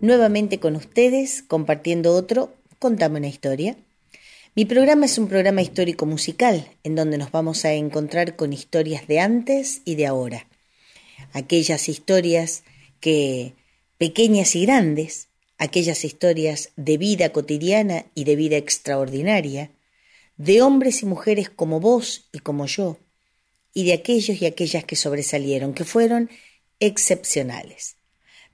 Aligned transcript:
nuevamente 0.00 0.58
con 0.58 0.76
ustedes 0.76 1.42
compartiendo 1.42 2.14
otro 2.14 2.54
Contame 2.78 3.18
una 3.18 3.28
historia. 3.28 3.76
Mi 4.54 4.64
programa 4.64 5.04
es 5.04 5.18
un 5.18 5.28
programa 5.28 5.60
histórico 5.60 6.06
musical 6.06 6.66
en 6.82 6.94
donde 6.94 7.18
nos 7.18 7.30
vamos 7.30 7.66
a 7.66 7.74
encontrar 7.74 8.36
con 8.36 8.54
historias 8.54 9.06
de 9.06 9.20
antes 9.20 9.82
y 9.84 9.96
de 9.96 10.06
ahora. 10.06 10.46
Aquellas 11.34 11.90
historias 11.90 12.64
que, 12.98 13.52
pequeñas 13.98 14.56
y 14.56 14.64
grandes, 14.64 15.28
aquellas 15.58 16.06
historias 16.06 16.70
de 16.76 16.96
vida 16.96 17.32
cotidiana 17.32 18.06
y 18.14 18.24
de 18.24 18.34
vida 18.34 18.56
extraordinaria, 18.56 19.70
de 20.38 20.62
hombres 20.62 21.02
y 21.02 21.06
mujeres 21.06 21.50
como 21.50 21.78
vos 21.78 22.30
y 22.32 22.38
como 22.38 22.64
yo, 22.64 22.96
y 23.74 23.84
de 23.84 23.92
aquellos 23.92 24.40
y 24.40 24.46
aquellas 24.46 24.84
que 24.84 24.96
sobresalieron, 24.96 25.74
que 25.74 25.84
fueron 25.84 26.30
excepcionales. 26.80 27.96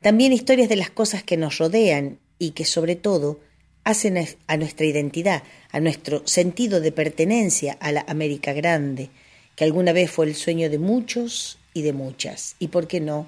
También 0.07 0.33
historias 0.33 0.69
de 0.69 0.77
las 0.77 0.91
cosas 0.91 1.25
que 1.25 1.37
nos 1.37 1.59
rodean 1.59 2.21
y 2.39 2.53
que 2.53 2.65
sobre 2.65 2.95
todo 2.95 3.41
hacen 3.83 4.17
a 4.47 4.57
nuestra 4.57 4.87
identidad, 4.87 5.43
a 5.73 5.81
nuestro 5.81 6.25
sentido 6.29 6.81
de 6.81 6.93
pertenencia 6.93 7.77
a 7.81 7.91
la 7.91 8.05
América 8.07 8.53
Grande, 8.53 9.11
que 9.57 9.65
alguna 9.65 9.93
vez 9.93 10.09
fue 10.09 10.27
el 10.27 10.37
sueño 10.37 10.71
de 10.71 10.79
muchos 10.79 11.59
y 11.75 11.83
de 11.83 11.93
muchas, 11.93 12.55
y 12.61 12.69
por 12.69 12.87
qué 12.87 13.01
no, 13.01 13.27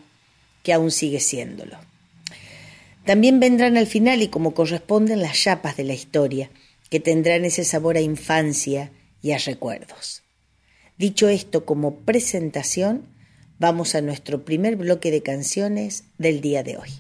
que 0.62 0.72
aún 0.72 0.92
sigue 0.92 1.18
siéndolo. 1.18 1.76
También 3.04 3.40
vendrán 3.40 3.76
al 3.76 3.88
final 3.88 4.22
y 4.22 4.28
como 4.28 4.54
corresponden 4.54 5.20
las 5.20 5.36
chapas 5.36 5.76
de 5.76 5.82
la 5.82 5.94
historia, 5.94 6.48
que 6.90 7.00
tendrán 7.00 7.44
ese 7.44 7.64
sabor 7.64 7.96
a 7.96 8.02
infancia 8.02 8.92
y 9.20 9.32
a 9.32 9.38
recuerdos. 9.38 10.22
Dicho 10.96 11.28
esto 11.28 11.64
como 11.64 11.96
presentación, 11.96 13.17
vamos 13.58 13.94
a 13.94 14.00
nuestro 14.00 14.44
primer 14.44 14.76
bloque 14.76 15.10
de 15.10 15.22
canciones 15.22 16.04
del 16.18 16.40
día 16.40 16.62
de 16.62 16.76
hoy. 16.76 16.90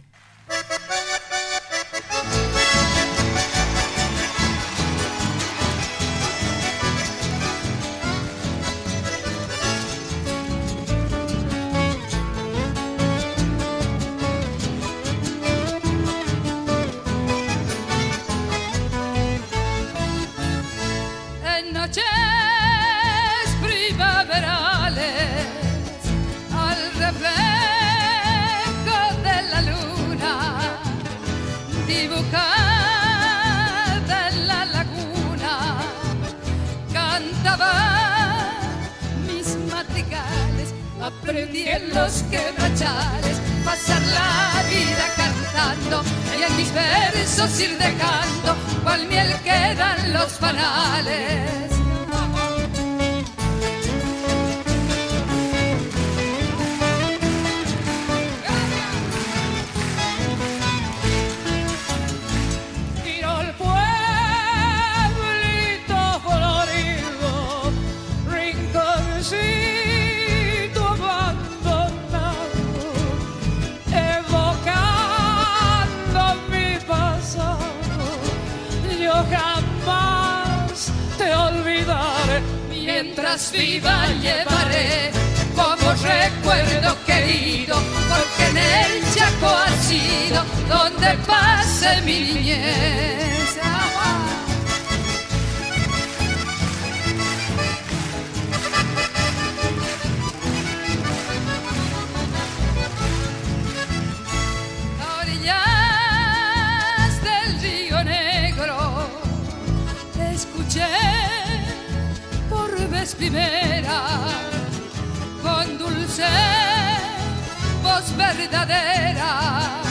Voz 117.98 118.16
verdadera, 118.16 119.82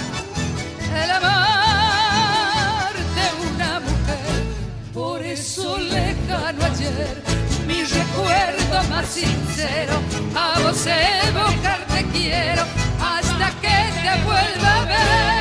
el 1.03 1.12
amor 1.12 2.94
de 3.18 3.28
una 3.47 3.79
mujer, 3.81 4.44
por 4.94 5.22
eso 5.22 5.78
lejano 5.78 6.63
ayer, 6.66 7.22
mi 7.68 7.84
recuerdo 7.84 8.84
más 8.90 9.07
sincero, 9.07 9.94
a 10.35 10.59
vos 10.59 10.85
evocar 10.85 11.85
te 11.88 12.06
quiero, 12.18 12.63
hasta 13.01 13.50
que 13.62 13.78
te 14.03 14.24
vuelva 14.24 14.81
a 14.81 14.85
ver. 14.85 15.37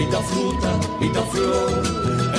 Mitad 0.00 0.20
fruta, 0.20 0.70
mitad 0.98 1.24
flor, 1.24 1.82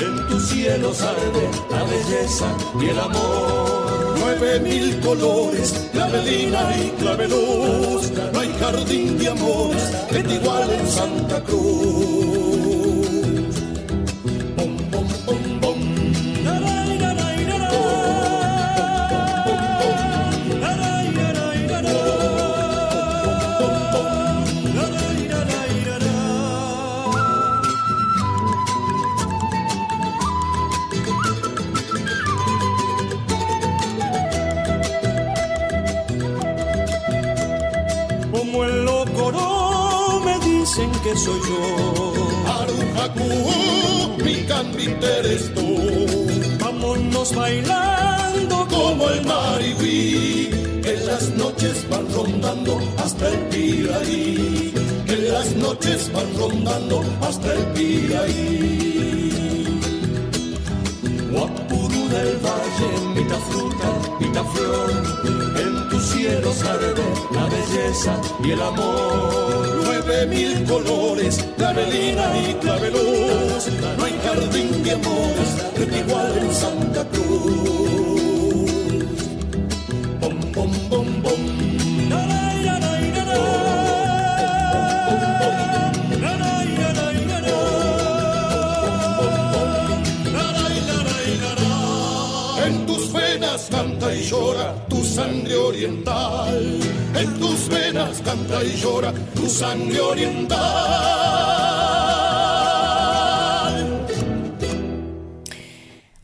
en 0.01 0.27
tu 0.27 0.39
cielo 0.39 0.89
arde 0.89 1.49
la 1.69 1.83
belleza 1.83 2.47
y 2.79 2.89
el 2.89 2.99
amor. 2.99 4.15
Nueve 4.19 4.59
mil 4.59 4.99
colores, 4.99 5.89
clavelina 5.91 6.61
y 6.77 6.89
claveluz, 6.99 8.11
no 8.33 8.39
hay 8.39 8.51
jardín 8.59 9.17
de 9.19 9.29
amores 9.29 9.83
que 10.09 10.23
te 10.23 10.35
en 10.35 10.87
Santa 10.87 11.41
Cruz. 11.43 12.20
Que 41.11 41.17
soy 41.17 41.39
yo. 41.49 41.61
Arujacu, 42.59 43.29
mi 44.23 44.35
cambinte 44.47 45.07
eres 45.19 45.53
tú. 45.53 45.67
Vámonos 46.59 47.35
bailando 47.35 48.67
como 48.69 49.09
el 49.09 49.25
marihuí, 49.25 50.49
que 50.83 50.93
las 51.05 51.29
noches 51.41 51.87
van 51.89 52.05
rondando 52.13 52.79
hasta 52.97 53.27
el 53.29 53.39
piraí. 53.51 54.73
Que 55.05 55.17
las 55.33 55.47
noches 55.55 56.11
van 56.13 56.29
rondando 56.37 57.03
hasta 57.27 57.53
el 57.53 57.63
piraí. 57.75 59.01
Guapurú 61.31 62.01
del 62.15 62.33
valle, 62.45 62.89
mitad 63.15 63.41
fruta, 63.49 63.89
mitad 64.19 64.45
flor, 64.53 64.80
la 67.31 67.45
belleza 67.45 68.19
y 68.43 68.51
el 68.51 68.61
amor 68.61 69.79
nueve 69.85 70.25
mil 70.27 70.63
colores, 70.65 71.45
clavelina 71.55 72.23
y 72.37 72.53
claveluz. 72.55 73.67
No 73.97 74.03
hay 74.03 74.19
jardín 74.21 74.83
de 74.83 74.91
amores 74.91 75.49
que 75.75 75.85
te 75.85 75.99
igual 75.99 76.37
en 76.37 76.53
Santa 76.53 77.05
Cruz. 77.05 77.53
Bom, 80.19 80.39
bom, 80.53 80.71
bom, 80.89 81.21
bom. 81.23 81.41
En 92.65 92.85
tus 92.85 93.11
venas 93.13 93.67
canta 93.71 94.13
y 94.13 94.21
llora 94.21 94.75
sangre 95.21 95.55
oriental 95.55 96.79
en 97.15 97.39
tus 97.39 97.69
venas 97.69 98.21
canta 98.23 98.63
y 98.63 98.71
llora 98.77 99.13
tu 99.35 99.47
sangre 99.47 99.99
oriental. 99.99 100.59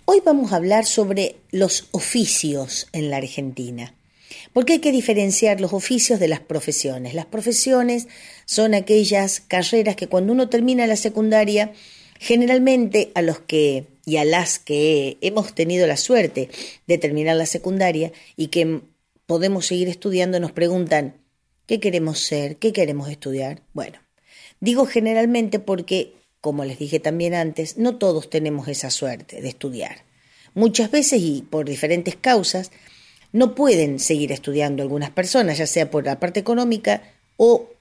Hoy 0.05 0.21
vamos 0.25 0.51
a 0.51 0.55
hablar 0.55 0.87
sobre 0.87 1.35
los 1.51 1.89
oficios 1.91 2.87
en 2.91 3.11
la 3.11 3.17
Argentina. 3.17 3.93
Porque 4.53 4.73
hay 4.73 4.79
que 4.79 4.91
diferenciar 4.91 5.61
los 5.61 5.73
oficios 5.73 6.19
de 6.19 6.29
las 6.29 6.39
profesiones. 6.39 7.13
Las 7.13 7.27
profesiones 7.27 8.07
son 8.45 8.73
aquellas 8.73 9.41
carreras 9.41 9.95
que 9.95 10.07
cuando 10.07 10.33
uno 10.33 10.49
termina 10.49 10.87
la 10.87 10.95
secundaria, 10.95 11.71
generalmente 12.19 13.11
a 13.13 13.21
los 13.21 13.39
que 13.41 13.85
y 14.07 14.15
a 14.15 14.23
las 14.23 14.57
que 14.57 15.17
hemos 15.19 15.53
tenido 15.53 15.85
la 15.85 15.97
suerte 15.97 16.49
de 16.87 16.97
terminar 16.97 17.35
la 17.35 17.45
secundaria 17.45 18.13
y 18.37 18.47
que 18.47 18.79
podemos 19.25 19.65
seguir 19.65 19.89
estudiando, 19.89 20.39
nos 20.39 20.53
preguntan, 20.53 21.15
¿qué 21.65 21.81
queremos 21.81 22.19
ser? 22.19 22.55
¿Qué 22.55 22.71
queremos 22.71 23.09
estudiar? 23.09 23.63
Bueno, 23.73 23.99
digo 24.61 24.85
generalmente 24.85 25.59
porque, 25.59 26.13
como 26.39 26.63
les 26.63 26.79
dije 26.79 27.01
también 27.01 27.33
antes, 27.33 27.77
no 27.77 27.97
todos 27.97 28.29
tenemos 28.29 28.69
esa 28.69 28.91
suerte 28.91 29.41
de 29.41 29.49
estudiar. 29.49 30.05
Muchas 30.53 30.89
veces 30.89 31.21
y 31.21 31.41
por 31.41 31.67
diferentes 31.67 32.15
causas, 32.15 32.71
no 33.33 33.55
pueden 33.55 33.99
seguir 33.99 34.31
estudiando 34.31 34.83
algunas 34.83 35.09
personas, 35.09 35.57
ya 35.57 35.67
sea 35.67 35.91
por 35.91 36.05
la 36.05 36.17
parte 36.17 36.39
económica 36.39 37.01
o 37.35 37.71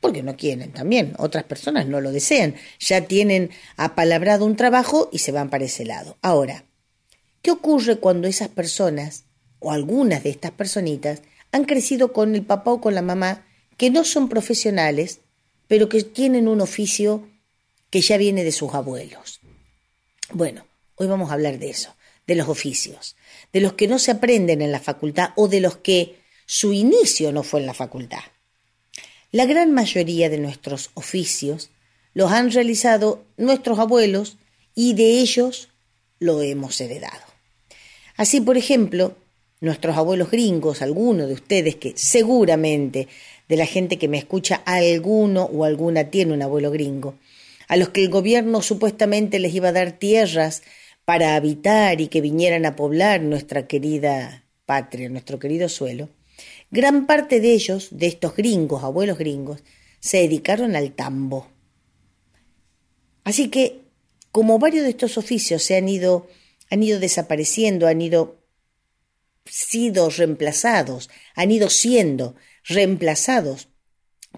porque 0.00 0.22
no 0.22 0.36
quieren 0.36 0.72
también. 0.72 1.14
Otras 1.18 1.44
personas 1.44 1.86
no 1.86 2.00
lo 2.00 2.12
desean, 2.12 2.54
ya 2.78 3.02
tienen 3.02 3.50
apalabrado 3.76 4.44
un 4.44 4.56
trabajo 4.56 5.08
y 5.12 5.18
se 5.18 5.32
van 5.32 5.50
para 5.50 5.64
ese 5.64 5.84
lado. 5.84 6.16
Ahora, 6.22 6.64
¿qué 7.42 7.50
ocurre 7.50 7.98
cuando 7.98 8.28
esas 8.28 8.48
personas 8.48 9.24
o 9.58 9.72
algunas 9.72 10.22
de 10.22 10.30
estas 10.30 10.52
personitas 10.52 11.22
han 11.52 11.64
crecido 11.64 12.12
con 12.12 12.34
el 12.34 12.42
papá 12.42 12.72
o 12.72 12.80
con 12.80 12.94
la 12.94 13.02
mamá 13.02 13.46
que 13.76 13.90
no 13.90 14.04
son 14.04 14.28
profesionales, 14.28 15.20
pero 15.66 15.88
que 15.88 16.02
tienen 16.02 16.48
un 16.48 16.60
oficio 16.60 17.28
que 17.90 18.00
ya 18.00 18.16
viene 18.16 18.44
de 18.44 18.52
sus 18.52 18.74
abuelos. 18.74 19.40
Bueno, 20.32 20.66
hoy 20.96 21.06
vamos 21.06 21.30
a 21.30 21.34
hablar 21.34 21.58
de 21.58 21.70
eso, 21.70 21.94
de 22.26 22.34
los 22.34 22.48
oficios, 22.48 23.16
de 23.52 23.60
los 23.60 23.74
que 23.74 23.88
no 23.88 23.98
se 23.98 24.10
aprenden 24.10 24.60
en 24.62 24.72
la 24.72 24.80
facultad 24.80 25.30
o 25.36 25.48
de 25.48 25.60
los 25.60 25.78
que 25.78 26.20
su 26.44 26.72
inicio 26.72 27.32
no 27.32 27.42
fue 27.42 27.60
en 27.60 27.66
la 27.66 27.74
facultad. 27.74 28.20
La 29.30 29.44
gran 29.44 29.72
mayoría 29.72 30.30
de 30.30 30.38
nuestros 30.38 30.90
oficios 30.94 31.70
los 32.14 32.32
han 32.32 32.50
realizado 32.50 33.26
nuestros 33.36 33.78
abuelos 33.78 34.38
y 34.74 34.94
de 34.94 35.20
ellos 35.20 35.68
lo 36.18 36.40
hemos 36.40 36.80
heredado. 36.80 37.26
Así, 38.16 38.40
por 38.40 38.56
ejemplo, 38.56 39.14
nuestros 39.60 39.98
abuelos 39.98 40.30
gringos, 40.30 40.80
alguno 40.80 41.26
de 41.26 41.34
ustedes 41.34 41.76
que 41.76 41.92
seguramente 41.94 43.06
de 43.50 43.56
la 43.56 43.66
gente 43.66 43.98
que 43.98 44.08
me 44.08 44.16
escucha, 44.16 44.62
alguno 44.64 45.44
o 45.44 45.64
alguna 45.64 46.04
tiene 46.04 46.32
un 46.32 46.40
abuelo 46.40 46.70
gringo, 46.70 47.18
a 47.68 47.76
los 47.76 47.90
que 47.90 48.02
el 48.02 48.08
gobierno 48.08 48.62
supuestamente 48.62 49.38
les 49.40 49.54
iba 49.54 49.68
a 49.68 49.72
dar 49.72 49.92
tierras 49.92 50.62
para 51.04 51.36
habitar 51.36 52.00
y 52.00 52.08
que 52.08 52.22
vinieran 52.22 52.64
a 52.64 52.76
poblar 52.76 53.20
nuestra 53.20 53.66
querida 53.66 54.44
patria, 54.64 55.10
nuestro 55.10 55.38
querido 55.38 55.68
suelo, 55.68 56.08
gran 56.70 57.06
parte 57.06 57.40
de 57.40 57.52
ellos, 57.52 57.88
de 57.90 58.06
estos 58.06 58.36
gringos, 58.36 58.84
abuelos 58.84 59.18
gringos, 59.18 59.62
se 60.00 60.18
dedicaron 60.18 60.76
al 60.76 60.92
tambo. 60.92 61.48
Así 63.24 63.48
que, 63.48 63.82
como 64.32 64.58
varios 64.58 64.84
de 64.84 64.90
estos 64.90 65.18
oficios 65.18 65.62
se 65.62 65.76
han 65.76 65.88
ido, 65.88 66.28
han 66.70 66.82
ido 66.82 67.00
desapareciendo, 67.00 67.86
han 67.86 68.00
ido 68.00 68.38
sido 69.44 70.10
reemplazados, 70.10 71.10
han 71.34 71.50
ido 71.50 71.70
siendo 71.70 72.36
reemplazados 72.64 73.68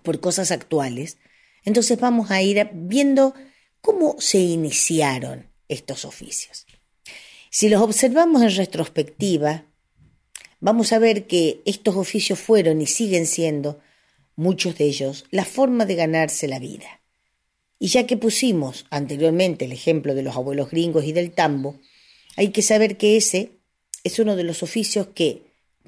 por 0.03 0.21
cosas 0.21 0.51
actuales, 0.51 1.19
entonces 1.65 1.99
vamos 1.99 2.31
a 2.31 2.43
ir 2.43 2.69
viendo 2.73 3.35
cómo 3.81 4.17
se 4.19 4.39
iniciaron 4.39 5.51
estos 5.69 6.05
oficios. 6.05 6.67
Si 7.51 7.69
los 7.69 7.83
observamos 7.83 8.43
en 8.43 8.55
retrospectiva, 8.55 9.65
vamos 10.61 10.93
a 10.93 10.99
ver 10.99 11.27
que 11.27 11.63
estos 11.65 11.97
oficios 11.97 12.39
fueron 12.39 12.81
y 12.81 12.87
siguen 12.87 13.27
siendo, 13.27 13.81
muchos 14.37 14.79
de 14.79 14.85
ellos, 14.85 15.27
la 15.31 15.45
forma 15.45 15.85
de 15.85 15.97
ganarse 15.97 16.49
la 16.49 16.59
vida. 16.59 17.01
Y 17.79 17.89
ya 17.89 18.07
que 18.07 18.17
pusimos 18.17 18.87
anteriormente 18.91 19.65
el 19.65 19.73
ejemplo 19.73 20.15
de 20.15 20.23
los 20.23 20.37
abuelos 20.37 20.71
gringos 20.71 21.05
y 21.05 21.13
del 21.13 21.33
tambo, 21.33 21.79
hay 22.37 22.49
que 22.49 22.63
saber 22.63 22.97
que 22.97 23.17
ese 23.17 23.53
es 24.05 24.19
uno 24.19 24.37
de 24.37 24.45
los 24.45 24.63
oficios 24.63 25.09
que 25.15 25.43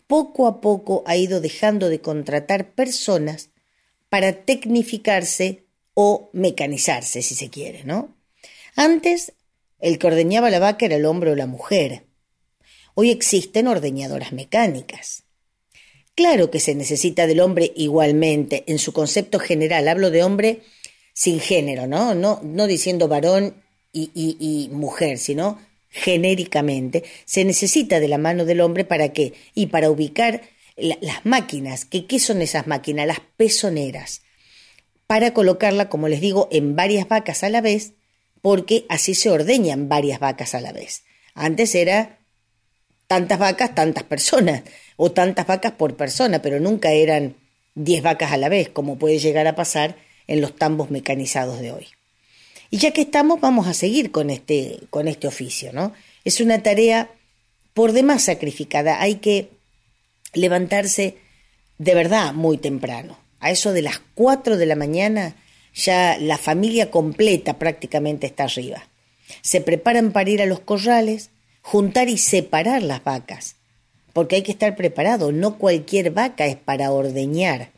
poco 0.07 0.47
a 0.47 0.61
poco 0.61 1.02
ha 1.07 1.17
ido 1.17 1.41
dejando 1.41 1.88
de 1.88 2.00
contratar 2.00 2.75
personas 2.75 3.50
para 4.09 4.45
tecnificarse 4.45 5.64
o 5.95 6.31
mecanizarse, 6.33 7.23
si 7.23 7.35
se 7.35 7.49
quiere, 7.49 7.85
¿no? 7.85 8.14
Antes, 8.76 9.33
el 9.79 9.99
que 9.99 10.07
ordeñaba 10.07 10.50
la 10.50 10.59
vaca 10.59 10.87
era 10.87 10.97
el 10.97 11.07
hombre 11.07 11.33
o 11.33 11.37
la 11.37 11.47
mujer. 11.47 12.05
Hoy 12.95 13.11
existen 13.11 13.69
ordeñadoras 13.69 14.33
mecánicas. 14.33 15.25
Claro 16.15 16.51
que 16.51 16.61
se 16.61 16.75
necesita 16.75 17.27
del 17.27 17.41
hombre 17.41 17.73
igualmente, 17.75 18.65
en 18.67 18.79
su 18.79 18.93
concepto 18.93 19.39
general. 19.39 19.89
Hablo 19.89 20.11
de 20.11 20.23
hombre 20.23 20.63
sin 21.15 21.41
género, 21.41 21.87
¿no? 21.87 22.15
No, 22.15 22.41
no 22.43 22.67
diciendo 22.67 23.09
varón 23.09 23.55
y, 23.93 24.69
mujer, 24.73 25.19
sino 25.19 25.59
genéricamente, 25.89 27.05
se 27.25 27.45
necesita 27.45 28.01
de 28.01 28.09
la 28.09 28.19
mano 28.19 28.45
del 28.45 28.61
hombre 28.61 28.85
para 28.85 29.13
qué? 29.13 29.35
Y 29.55 29.67
para 29.67 29.91
ubicar 29.91 30.43
las 30.77 31.25
máquinas. 31.25 31.85
¿Qué, 31.85 32.07
¿Qué 32.07 32.19
son 32.19 32.43
esas 32.43 32.67
máquinas? 32.67 33.07
Las 33.07 33.21
pezoneras. 33.37 34.23
Para 35.07 35.35
colocarla, 35.35 35.89
como 35.89 36.09
les 36.09 36.21
digo, 36.21 36.49
en 36.51 36.77
varias 36.77 37.09
vacas 37.09 37.43
a 37.43 37.51
la 37.51 37.61
vez, 37.61 37.93
porque 38.41 38.87
así 38.89 39.15
se 39.15 39.31
ordeñan 39.31 39.89
varias 39.89 40.21
vacas 40.21 40.55
a 40.55 40.61
la 40.61 40.73
vez. 40.73 41.05
Antes 41.35 41.75
era 41.75 42.22
tantas 43.12 43.38
vacas, 43.38 43.75
tantas 43.75 44.04
personas, 44.04 44.62
o 44.97 45.12
tantas 45.12 45.47
vacas 45.47 45.73
por 45.73 45.97
persona, 45.97 46.40
pero 46.40 46.61
nunca 46.61 46.92
eran 46.92 47.37
10 47.75 48.02
vacas 48.02 48.33
a 48.33 48.38
la 48.38 48.49
vez, 48.49 48.71
como 48.71 48.97
puede 48.97 49.19
llegar 49.19 49.47
a 49.47 49.54
pasar 49.54 49.97
en 50.26 50.40
los 50.40 50.57
tambos 50.57 50.90
mecanizados 50.90 51.61
de 51.61 51.73
hoy. 51.73 51.88
Y 52.71 52.78
ya 52.78 52.92
que 52.92 53.02
estamos, 53.02 53.38
vamos 53.38 53.66
a 53.66 53.75
seguir 53.75 54.12
con 54.12 54.31
este, 54.31 54.78
con 54.88 55.09
este 55.09 55.26
oficio, 55.26 55.75
¿no? 55.75 55.92
Es 56.25 56.40
una 56.40 56.62
tarea 56.62 57.11
por 57.75 57.92
demás 57.92 58.23
sacrificada. 58.23 59.02
Hay 59.02 59.16
que 59.16 59.50
levantarse 60.33 61.19
de 61.76 61.95
verdad 61.95 62.33
muy 62.33 62.57
temprano. 62.57 63.19
A 63.40 63.50
eso 63.50 63.75
de 63.75 63.83
las 63.83 64.00
4 64.14 64.57
de 64.57 64.64
la 64.64 64.76
mañana 64.76 65.37
ya 65.75 66.16
la 66.19 66.38
familia 66.38 66.90
completa 66.90 67.59
prácticamente 67.59 68.26
está 68.26 68.45
arriba. 68.45 68.88
Se 69.42 69.61
preparan 69.61 70.12
para 70.12 70.31
ir 70.31 70.40
a 70.40 70.47
los 70.47 70.61
corrales, 70.61 71.28
juntar 71.62 72.09
y 72.09 72.19
separar 72.19 72.83
las 72.83 73.02
vacas, 73.02 73.57
porque 74.12 74.37
hay 74.37 74.42
que 74.42 74.52
estar 74.52 74.76
preparado, 74.76 75.33
no 75.33 75.57
cualquier 75.57 76.11
vaca 76.11 76.47
es 76.47 76.57
para 76.57 76.92
ordeñar. 76.92 77.71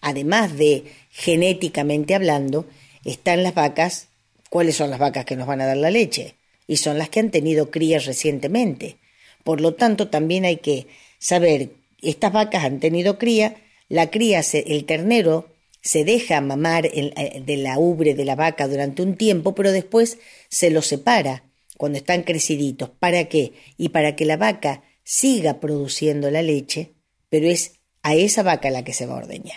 Además 0.00 0.56
de 0.56 0.84
genéticamente 1.10 2.14
hablando, 2.14 2.66
están 3.04 3.42
las 3.42 3.54
vacas, 3.54 4.08
¿cuáles 4.50 4.76
son 4.76 4.90
las 4.90 4.98
vacas 4.98 5.24
que 5.24 5.36
nos 5.36 5.46
van 5.46 5.60
a 5.60 5.66
dar 5.66 5.76
la 5.76 5.90
leche? 5.90 6.34
Y 6.66 6.78
son 6.78 6.98
las 6.98 7.08
que 7.08 7.20
han 7.20 7.30
tenido 7.30 7.70
crías 7.70 8.06
recientemente. 8.06 8.96
Por 9.44 9.60
lo 9.60 9.74
tanto, 9.74 10.08
también 10.08 10.44
hay 10.44 10.56
que 10.56 10.86
saber, 11.18 11.70
estas 12.02 12.32
vacas 12.32 12.64
han 12.64 12.80
tenido 12.80 13.18
cría, 13.18 13.56
la 13.88 14.10
cría, 14.10 14.42
el 14.52 14.84
ternero 14.84 15.48
se 15.80 16.04
deja 16.04 16.40
mamar 16.40 16.86
eh, 16.86 17.42
de 17.44 17.56
la 17.56 17.78
ubre 17.78 18.14
de 18.14 18.24
la 18.24 18.34
vaca 18.34 18.68
durante 18.68 19.02
un 19.02 19.16
tiempo, 19.16 19.54
pero 19.54 19.72
después 19.72 20.18
se 20.48 20.70
lo 20.70 20.82
separa 20.82 21.44
cuando 21.78 21.96
están 21.96 22.24
creciditos. 22.24 22.90
¿Para 22.90 23.30
qué? 23.30 23.54
Y 23.78 23.88
para 23.88 24.14
que 24.14 24.26
la 24.26 24.36
vaca 24.36 24.82
siga 25.02 25.60
produciendo 25.60 26.30
la 26.30 26.42
leche, 26.42 26.92
pero 27.30 27.46
es 27.46 27.80
a 28.02 28.14
esa 28.14 28.42
vaca 28.42 28.68
la 28.68 28.84
que 28.84 28.92
se 28.92 29.06
va 29.06 29.14
a 29.14 29.18
ordeñar. 29.18 29.56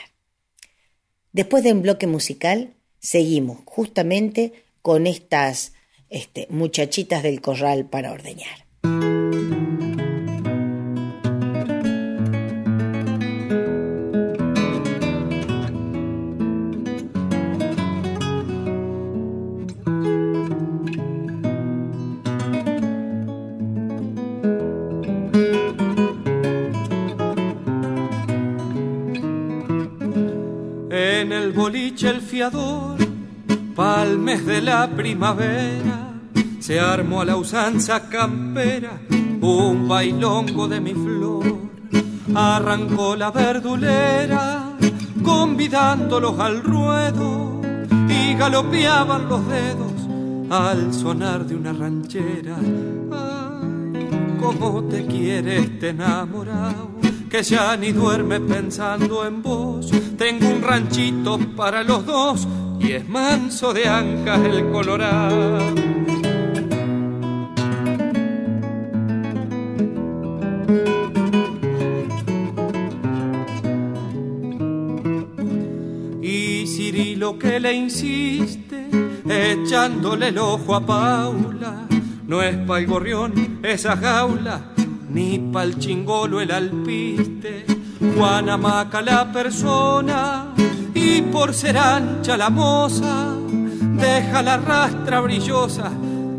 Después 1.34 1.64
de 1.66 1.74
un 1.74 1.82
bloque 1.82 2.08
musical, 2.08 2.76
seguimos 3.00 3.60
justamente 3.66 4.54
con 4.82 5.08
estas 5.08 5.74
este, 6.10 6.48
muchachitas 6.50 7.24
del 7.24 7.42
corral 7.42 7.90
para 7.90 8.12
ordeñar. 8.12 8.68
El 32.00 32.22
fiador, 32.22 32.98
palmes 33.76 34.46
de 34.46 34.62
la 34.62 34.90
primavera, 34.90 36.14
se 36.60 36.80
armó 36.80 37.22
a 37.22 37.26
la 37.26 37.36
usanza 37.36 38.10
campera 38.10 39.00
un 39.42 39.88
bailongo 39.88 40.68
de 40.68 40.80
mi 40.80 40.94
flor. 40.94 41.44
Arrancó 42.34 43.16
la 43.16 43.30
verdulera, 43.30 44.78
convidándolos 45.24 46.40
al 46.40 46.64
ruedo, 46.64 47.62
y 48.10 48.36
galopeaban 48.36 49.28
los 49.28 49.48
dedos 49.48 49.92
al 50.50 50.94
sonar 50.94 51.46
de 51.46 51.56
una 51.56 51.74
ranchera. 51.74 52.58
Ay, 53.12 54.38
cómo 54.40 54.84
te 54.86 55.06
quiere 55.06 55.60
este 55.60 55.90
enamorado 55.90 57.01
que 57.32 57.44
ya 57.44 57.78
ni 57.78 57.94
duerme 57.94 58.42
pensando 58.42 59.26
en 59.26 59.42
vos. 59.42 59.90
Tengo 60.18 60.50
un 60.50 60.62
ranchito 60.62 61.40
para 61.56 61.82
los 61.82 62.06
dos 62.06 62.46
y 62.78 62.92
es 62.92 63.08
manso 63.08 63.74
de 63.74 63.88
ancas 63.88 64.42
el 64.42 64.70
colorado. 64.70 65.74
Y 76.22 76.68
Cirilo 76.68 77.40
que 77.40 77.62
le 77.62 77.74
insiste, 77.74 78.90
echándole 79.30 80.28
el 80.28 80.38
ojo 80.38 80.76
a 80.76 80.86
Paula, 80.86 81.88
no 82.28 82.42
es 82.42 82.58
pa' 82.58 82.80
el 82.80 82.88
gorrión 82.88 83.60
esa 83.64 83.96
jaula 83.96 84.71
ni 85.14 85.40
pa'l 85.52 85.78
chingolo 85.78 86.40
el 86.42 86.52
alpiste, 86.52 87.66
Guanamaca 88.00 89.02
la 89.02 89.32
persona, 89.32 90.54
y 90.94 91.22
por 91.24 91.54
ser 91.54 91.78
ancha 91.78 92.38
la 92.38 92.50
moza, 92.50 93.36
deja 93.98 94.42
la 94.42 94.58
rastra 94.58 95.20
brillosa 95.22 95.92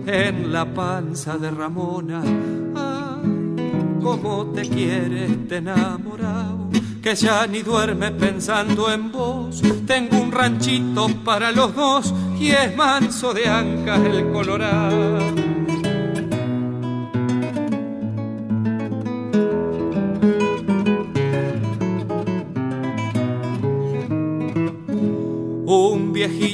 en 0.07 0.53
la 0.53 0.65
panza 0.65 1.39
de 1.39 1.51
Ramona. 1.51 2.23
Ay, 2.23 4.01
cómo 4.03 4.47
te 4.47 4.63
quiere 4.63 5.27
este 5.27 5.57
enamorado, 5.59 6.69
que 7.03 7.15
ya 7.15 7.47
ni 7.47 7.63
duerme 7.63 8.11
pensando 8.13 8.93
en 8.93 9.13
vos. 9.13 9.63
Tengo 9.87 10.21
un 10.21 10.33
ranchito 10.33 11.09
para 11.25 11.53
los 11.53 11.75
dos 11.75 12.15
y 12.39 12.51
es 12.51 12.75
manso 12.77 13.33
de 13.33 13.49
ancas 13.49 14.01
el 14.01 14.33
colorado. 14.33 15.42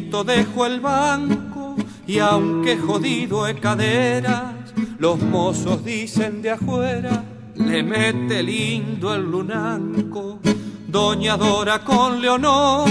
Dejo 0.08 0.66
el 0.66 0.80
banco 0.80 1.76
y 2.06 2.18
aunque 2.18 2.78
jodido 2.78 3.44
de 3.44 3.54
caderas, 3.54 4.54
los 4.98 5.20
mozos 5.20 5.84
dicen 5.84 6.40
de 6.40 6.50
afuera, 6.50 7.24
le 7.54 7.82
mete 7.82 8.42
lindo 8.42 9.14
el 9.14 9.30
lunanco. 9.30 10.38
Doña 10.86 11.36
Dora 11.36 11.84
con 11.84 12.20
Leonor 12.22 12.88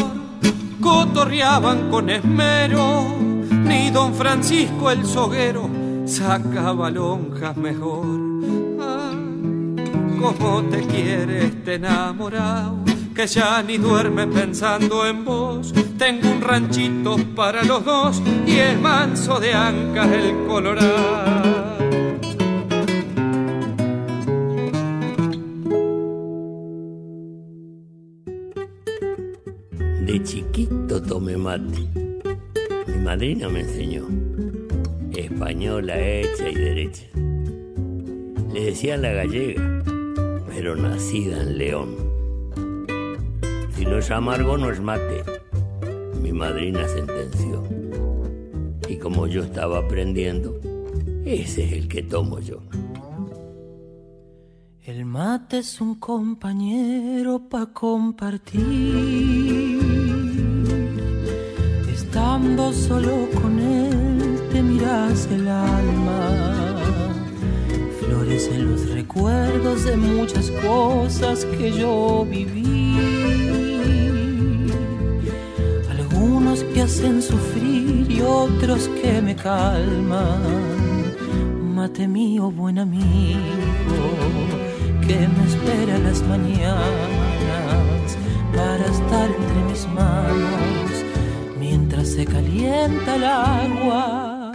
cotorreaban 0.79 1.89
con 1.89 2.09
esmero, 2.09 3.15
ni 3.63 3.89
don 3.89 4.13
Francisco 4.13 4.91
el 4.91 5.05
soguero 5.05 5.67
sacaba 6.05 6.91
lonjas 6.91 7.57
mejor. 7.57 8.05
Ay, 8.79 10.19
cómo 10.19 10.61
te 10.69 10.85
quiere 10.85 11.45
este 11.45 11.75
enamorado 11.75 12.96
que 13.17 13.25
ya 13.25 13.63
ni 13.63 13.79
duerme 13.79 14.27
pensando 14.27 15.07
en 15.07 15.25
vos. 15.25 15.73
Tengo 15.97 16.29
un 16.29 16.39
ranchito 16.39 17.17
para 17.35 17.63
los 17.63 17.83
dos 17.83 18.21
y 18.45 18.57
el 18.59 18.77
manso 18.77 19.39
de 19.39 19.55
ancas 19.55 20.07
el 20.11 20.45
colorado. 20.45 21.77
De 30.05 30.23
chiquito 30.23 31.01
tomé 31.01 31.37
mate. 31.37 31.87
Mi 32.85 33.03
madrina 33.03 33.49
me 33.49 33.61
enseñó. 33.61 34.05
Española 35.15 35.99
hecha 35.99 36.47
y 36.47 36.53
derecha. 36.53 37.07
Le 38.53 38.65
decían 38.65 39.01
la 39.01 39.09
gallega, 39.09 39.81
pero 40.49 40.75
nacida 40.75 41.41
en 41.41 41.57
León 41.57 42.06
si 43.77 43.85
no 43.85 43.99
es 43.99 44.09
amargo, 44.09 44.57
no 44.57 44.71
es 44.71 44.81
mate. 44.81 45.23
Mi 46.21 46.33
madrina 46.33 46.87
sentenció. 46.87 47.63
Y 48.89 48.97
como 48.97 49.27
yo 49.27 49.43
estaba 49.43 49.77
aprendiendo, 49.77 50.59
ese 51.23 51.65
es 51.65 51.73
el 51.73 51.87
que 51.87 52.01
tomo 52.01 52.39
yo. 52.39 52.59
El 54.83 55.05
mate 55.05 55.59
es 55.59 55.79
un 55.79 55.95
compañero 55.95 57.47
para 57.47 57.67
compartir. 57.67 58.63
Estando 61.87 62.73
solo 62.73 63.27
con 63.39 63.59
él, 63.59 64.39
te 64.51 64.63
miras 64.63 65.27
el 65.31 65.47
alma. 65.47 66.79
Florecen 67.99 68.71
los 68.71 68.89
recuerdos 68.89 69.85
de 69.85 69.97
muchas 69.97 70.49
cosas 70.49 71.45
que 71.45 71.71
yo 71.71 72.25
viví 72.27 73.16
que 76.77 76.83
hacen 76.83 77.23
sufrir 77.23 78.05
y 78.07 78.21
otros 78.21 78.87
que 79.01 79.19
me 79.19 79.35
calman. 79.35 80.43
Mate 81.73 82.07
mío, 82.07 82.51
buen 82.51 82.77
amigo, 82.77 84.03
que 85.01 85.27
me 85.27 85.43
espera 85.51 85.97
las 85.97 86.21
mañanas 86.21 88.17
para 88.55 88.85
estar 88.85 89.27
entre 89.27 89.63
mis 89.67 89.87
manos 89.87 90.91
mientras 91.59 92.09
se 92.09 92.25
calienta 92.25 93.15
el 93.15 93.23
agua 93.23 94.51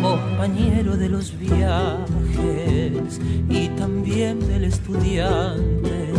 compañero 0.00 0.96
de 0.96 1.10
los 1.10 1.38
viajes 1.38 3.20
y 3.50 3.68
también 3.76 4.40
del 4.48 4.64
estudiante. 4.64 6.14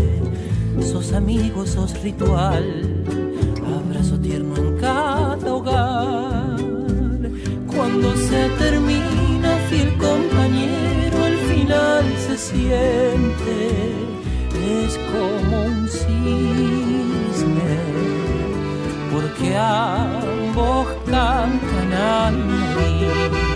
Sos 0.80 1.12
amigo, 1.14 1.66
sos 1.66 2.04
ritual, 2.04 2.97
Cuando 7.68 8.16
se 8.16 8.50
termina, 8.58 9.58
fiel 9.70 9.96
compañero, 9.98 11.24
al 11.24 11.38
final 11.50 12.06
se 12.26 12.38
siente, 12.38 13.94
es 14.54 14.98
como 15.12 15.62
un 15.64 15.88
cisne, 15.88 17.76
porque 19.14 19.56
ambos 19.58 20.88
cantan 21.06 21.94
al 21.94 22.38
morir. 22.38 23.47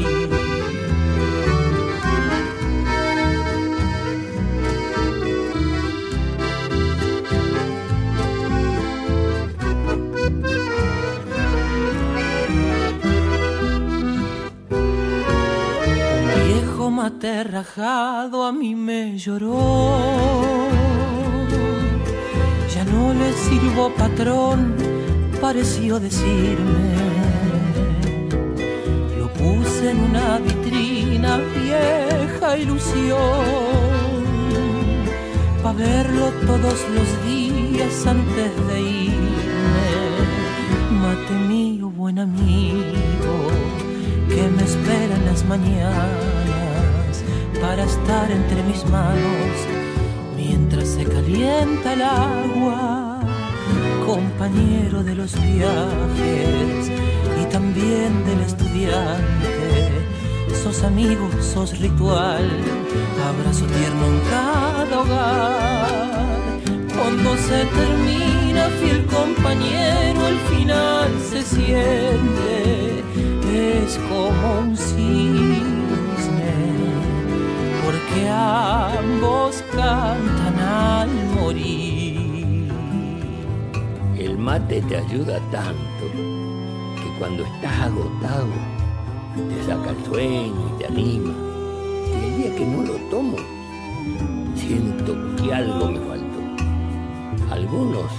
Aterrajado 17.05 18.43
a 18.43 18.51
mí 18.51 18.75
me 18.75 19.17
lloró. 19.17 19.97
Ya 22.73 22.83
no 22.85 23.13
le 23.13 23.33
sirvo 23.33 23.91
patrón, 23.95 24.75
pareció 25.41 25.99
decirme. 25.99 26.93
Lo 29.17 29.27
puse 29.33 29.91
en 29.91 29.99
una 30.09 30.37
vitrina, 30.37 31.39
vieja 31.59 32.57
ilusión, 32.57 33.45
para 35.63 35.77
verlo 35.77 36.25
todos 36.45 36.79
los 36.95 37.09
días 37.25 38.05
antes 38.05 38.51
de 38.67 38.81
irme. 38.81 39.89
Mate 41.01 41.33
mío, 41.47 41.89
buen 41.89 42.19
amigo, 42.19 43.33
que 44.29 44.43
me 44.55 44.63
espera 44.63 45.15
en 45.15 45.25
las 45.25 45.43
mañanas 45.45 46.40
para 47.59 47.83
estar 47.83 48.31
entre 48.31 48.63
mis 48.63 48.85
manos 48.85 49.81
mientras 50.35 50.87
se 50.87 51.03
calienta 51.05 51.93
el 51.93 52.01
agua, 52.01 53.19
compañero 54.05 55.03
de 55.03 55.15
los 55.15 55.33
viajes 55.33 56.91
y 57.41 57.45
también 57.51 58.25
del 58.25 58.41
estudiante. 58.41 59.91
Sos 60.63 60.83
amigo, 60.83 61.29
sos 61.41 61.77
ritual, 61.79 62.49
abrazo 63.31 63.65
tierno 63.65 64.05
en 64.07 64.19
cada 64.29 64.99
hogar. 65.01 66.21
Cuando 66.95 67.35
se 67.37 67.65
termina, 67.65 68.69
fiel 68.79 69.05
compañero, 69.05 70.25
al 70.25 70.39
final 70.51 71.09
se 71.29 71.41
siente, 71.41 73.03
es 73.51 73.97
como 74.09 74.59
un 74.59 74.77
sí 74.77 75.80
que 78.13 78.29
ambos 78.29 79.63
cantan 79.73 80.59
al 80.59 81.09
morir. 81.35 82.71
El 84.17 84.37
mate 84.37 84.81
te 84.81 84.97
ayuda 84.97 85.39
tanto 85.51 86.05
que 86.11 87.19
cuando 87.19 87.43
estás 87.43 87.81
agotado 87.81 88.47
te 89.35 89.63
saca 89.63 89.91
el 89.91 90.05
sueño 90.05 90.71
y 90.75 90.79
te 90.79 90.87
anima. 90.87 91.33
Y 92.09 92.25
el 92.25 92.37
día 92.37 92.55
que 92.55 92.65
no 92.65 92.83
lo 92.83 92.95
tomo, 93.09 93.37
siento 94.55 95.15
que 95.37 95.53
algo 95.53 95.91
me 95.91 95.99
faltó. 95.99 97.53
Algunos 97.53 98.11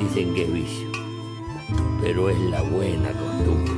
dicen 0.00 0.34
que 0.34 0.44
es 0.44 0.52
vicio, 0.52 0.88
pero 2.00 2.28
es 2.28 2.38
la 2.50 2.62
buena 2.62 3.10
costumbre 3.12 3.72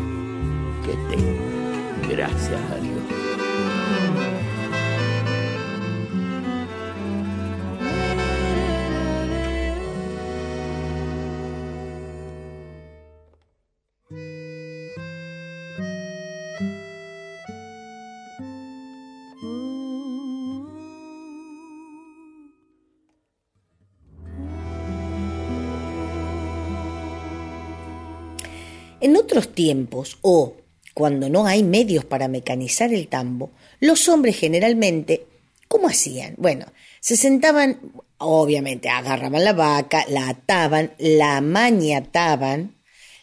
que 0.85 1.17
tengo, 1.17 2.15
gracias 2.15 2.61
a 2.73 2.77
Dios. 2.77 2.94
En 29.05 29.19
otros 29.19 29.55
tiempos, 29.55 30.17
o 30.23 30.55
cuando 30.95 31.29
no 31.29 31.45
hay 31.45 31.63
medios 31.63 32.07
para 32.07 32.27
mecanizar 32.27 32.91
el 32.91 33.07
tambo, 33.09 33.53
los 33.79 34.09
hombres 34.09 34.39
generalmente, 34.39 35.27
¿cómo 35.69 35.89
hacían? 35.89 36.33
Bueno, 36.39 36.65
se 37.01 37.19
sentaban, 37.19 37.81
obviamente, 38.17 38.89
agarraban 38.89 39.45
la 39.45 39.53
vaca, 39.53 40.07
la 40.09 40.31
ataban, 40.31 40.95
la 40.97 41.43
mañataban, 41.43 42.77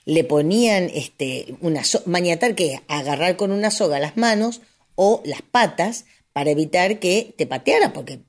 le 0.05 0.23
ponían 0.23 0.83
este, 0.93 1.55
una 1.61 1.81
mañatar 2.05 2.53
que 2.53 2.79
agarrar 2.87 3.35
con 3.35 3.51
una 3.51 3.71
soga 3.71 3.99
las 3.99 4.17
manos 4.17 4.61
o 4.93 5.23
las 5.25 5.41
patas 5.41 6.05
para 6.31 6.51
evitar 6.51 6.99
que 6.99 7.33
te 7.35 7.47
pateara, 7.47 7.91
porque, 7.91 8.19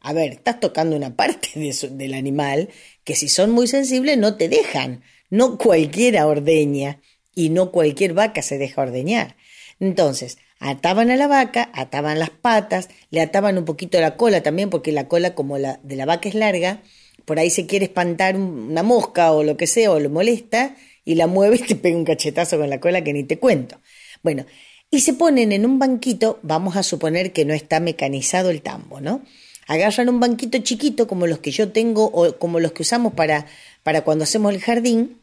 a 0.00 0.12
ver, 0.12 0.32
estás 0.32 0.58
tocando 0.58 0.96
una 0.96 1.14
parte 1.14 1.50
del 1.88 2.14
animal 2.14 2.68
que 3.04 3.14
si 3.14 3.28
son 3.28 3.52
muy 3.52 3.68
sensibles 3.68 4.18
no 4.18 4.36
te 4.36 4.48
dejan. 4.48 5.04
No 5.30 5.58
cualquiera 5.58 6.26
ordeña 6.26 7.00
y 7.34 7.50
no 7.50 7.70
cualquier 7.70 8.14
vaca 8.14 8.42
se 8.42 8.58
deja 8.58 8.82
ordeñar. 8.82 9.36
Entonces, 9.80 10.38
ataban 10.58 11.10
a 11.10 11.16
la 11.16 11.28
vaca, 11.28 11.70
ataban 11.74 12.18
las 12.18 12.30
patas, 12.30 12.88
le 13.10 13.20
ataban 13.20 13.58
un 13.58 13.64
poquito 13.64 14.00
la 14.00 14.16
cola 14.16 14.42
también, 14.42 14.70
porque 14.70 14.92
la 14.92 15.08
cola 15.08 15.34
como 15.34 15.58
la 15.58 15.78
de 15.82 15.96
la 15.96 16.06
vaca 16.06 16.28
es 16.28 16.34
larga, 16.34 16.82
por 17.24 17.38
ahí 17.38 17.50
se 17.50 17.66
quiere 17.66 17.86
espantar 17.86 18.36
una 18.36 18.82
mosca 18.82 19.32
o 19.32 19.42
lo 19.42 19.56
que 19.56 19.66
sea, 19.66 19.90
o 19.90 20.00
lo 20.00 20.10
molesta, 20.10 20.76
y 21.04 21.14
la 21.14 21.26
mueve 21.26 21.56
y 21.56 21.66
te 21.66 21.76
pega 21.76 21.96
un 21.96 22.04
cachetazo 22.04 22.58
con 22.58 22.70
la 22.70 22.80
cola 22.80 23.02
que 23.02 23.12
ni 23.12 23.24
te 23.24 23.38
cuento. 23.38 23.80
Bueno, 24.22 24.46
y 24.90 25.00
se 25.00 25.14
ponen 25.14 25.52
en 25.52 25.66
un 25.66 25.78
banquito, 25.78 26.38
vamos 26.42 26.76
a 26.76 26.82
suponer 26.82 27.32
que 27.32 27.44
no 27.44 27.54
está 27.54 27.80
mecanizado 27.80 28.50
el 28.50 28.62
tambo, 28.62 29.00
¿no? 29.00 29.22
Agarran 29.66 30.08
un 30.08 30.20
banquito 30.20 30.58
chiquito 30.58 31.08
como 31.08 31.26
los 31.26 31.40
que 31.40 31.50
yo 31.50 31.72
tengo 31.72 32.04
o 32.04 32.38
como 32.38 32.60
los 32.60 32.72
que 32.72 32.82
usamos 32.82 33.14
para 33.14 33.46
para 33.86 34.02
cuando 34.02 34.24
hacemos 34.24 34.52
el 34.52 34.60
jardín 34.60 35.20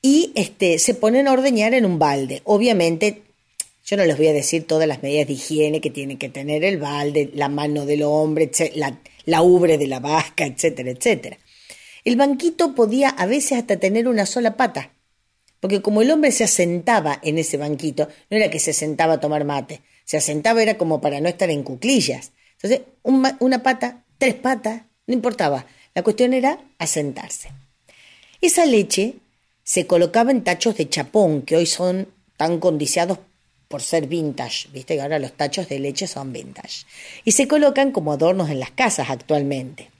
y 0.00 0.30
este, 0.36 0.78
se 0.78 0.94
ponen 0.94 1.26
a 1.26 1.32
ordeñar 1.32 1.74
en 1.74 1.84
un 1.84 1.98
balde. 1.98 2.40
Obviamente, 2.44 3.22
yo 3.84 3.96
no 3.96 4.04
les 4.04 4.16
voy 4.16 4.28
a 4.28 4.32
decir 4.32 4.64
todas 4.64 4.86
las 4.86 5.02
medidas 5.02 5.26
de 5.26 5.32
higiene 5.32 5.80
que 5.80 5.90
tiene 5.90 6.16
que 6.16 6.28
tener 6.28 6.62
el 6.62 6.78
balde, 6.78 7.32
la 7.34 7.48
mano 7.48 7.84
del 7.84 8.04
hombre, 8.04 8.48
la, 8.76 8.96
la 9.24 9.42
ubre 9.42 9.76
de 9.76 9.88
la 9.88 9.98
vaca, 9.98 10.46
etcétera, 10.46 10.92
etcétera. 10.92 11.36
El 12.04 12.14
banquito 12.14 12.76
podía 12.76 13.08
a 13.08 13.26
veces 13.26 13.58
hasta 13.58 13.76
tener 13.76 14.06
una 14.06 14.24
sola 14.24 14.56
pata, 14.56 14.92
porque 15.58 15.82
como 15.82 16.00
el 16.00 16.12
hombre 16.12 16.30
se 16.30 16.44
asentaba 16.44 17.18
en 17.24 17.38
ese 17.38 17.56
banquito, 17.56 18.08
no 18.30 18.36
era 18.36 18.52
que 18.52 18.60
se 18.60 18.72
sentaba 18.72 19.14
a 19.14 19.20
tomar 19.20 19.44
mate, 19.44 19.80
se 20.04 20.16
asentaba 20.16 20.62
era 20.62 20.78
como 20.78 21.00
para 21.00 21.20
no 21.20 21.28
estar 21.28 21.50
en 21.50 21.64
cuclillas. 21.64 22.30
Entonces, 22.52 22.82
una 23.02 23.64
pata, 23.64 24.04
tres 24.16 24.34
patas, 24.34 24.82
no 25.08 25.14
importaba, 25.14 25.66
la 25.92 26.04
cuestión 26.04 26.34
era 26.34 26.60
asentarse. 26.78 27.65
Esa 28.40 28.66
leche 28.66 29.14
se 29.64 29.86
colocaba 29.86 30.30
en 30.30 30.44
tachos 30.44 30.76
de 30.76 30.88
chapón, 30.88 31.42
que 31.42 31.56
hoy 31.56 31.66
son 31.66 32.08
tan 32.36 32.60
codiciados 32.60 33.18
por 33.68 33.82
ser 33.82 34.06
vintage, 34.06 34.68
viste 34.72 34.94
que 34.94 35.00
ahora 35.00 35.18
los 35.18 35.32
tachos 35.32 35.68
de 35.68 35.80
leche 35.80 36.06
son 36.06 36.32
vintage, 36.32 36.86
y 37.24 37.32
se 37.32 37.48
colocan 37.48 37.90
como 37.90 38.12
adornos 38.12 38.50
en 38.50 38.60
las 38.60 38.70
casas 38.70 39.10
actualmente. 39.10 39.90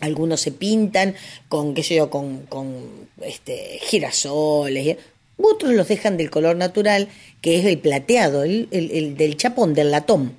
Algunos 0.00 0.40
se 0.40 0.52
pintan 0.52 1.14
con, 1.48 1.74
qué 1.74 1.82
sé 1.82 1.96
yo, 1.96 2.10
con, 2.10 2.42
con 2.46 3.08
este, 3.22 3.78
girasoles, 3.82 4.98
otros 5.38 5.72
los 5.72 5.88
dejan 5.88 6.16
del 6.16 6.30
color 6.30 6.56
natural, 6.56 7.08
que 7.40 7.58
es 7.58 7.64
el 7.64 7.78
plateado, 7.78 8.42
el, 8.42 8.68
el 8.70 9.16
del 9.16 9.36
chapón, 9.36 9.72
del 9.72 9.90
latón. 9.90 10.36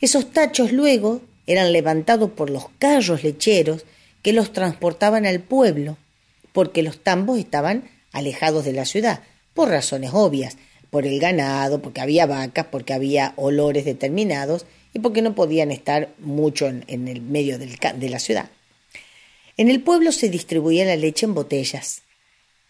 Esos 0.00 0.32
tachos 0.32 0.72
luego 0.72 1.20
eran 1.46 1.72
levantados 1.72 2.30
por 2.30 2.50
los 2.50 2.66
carros 2.78 3.22
lecheros 3.22 3.84
que 4.22 4.32
los 4.32 4.52
transportaban 4.52 5.26
al 5.26 5.40
pueblo 5.40 5.96
porque 6.52 6.82
los 6.82 7.02
tambos 7.02 7.38
estaban 7.38 7.88
alejados 8.12 8.64
de 8.64 8.72
la 8.72 8.84
ciudad, 8.84 9.20
por 9.54 9.68
razones 9.68 10.10
obvias, 10.12 10.56
por 10.90 11.06
el 11.06 11.18
ganado, 11.20 11.80
porque 11.80 12.00
había 12.00 12.26
vacas, 12.26 12.66
porque 12.70 12.92
había 12.92 13.32
olores 13.36 13.84
determinados 13.84 14.66
y 14.92 14.98
porque 14.98 15.22
no 15.22 15.34
podían 15.34 15.70
estar 15.70 16.10
mucho 16.18 16.68
en, 16.68 17.08
el 17.08 17.22
medio 17.22 17.58
de 17.58 18.08
la 18.10 18.18
ciudad. 18.18 18.50
En 19.56 19.70
el 19.70 19.82
pueblo 19.82 20.12
se 20.12 20.28
distribuía 20.28 20.84
la 20.84 20.96
leche 20.96 21.26
en 21.26 21.34
botellas. 21.34 22.02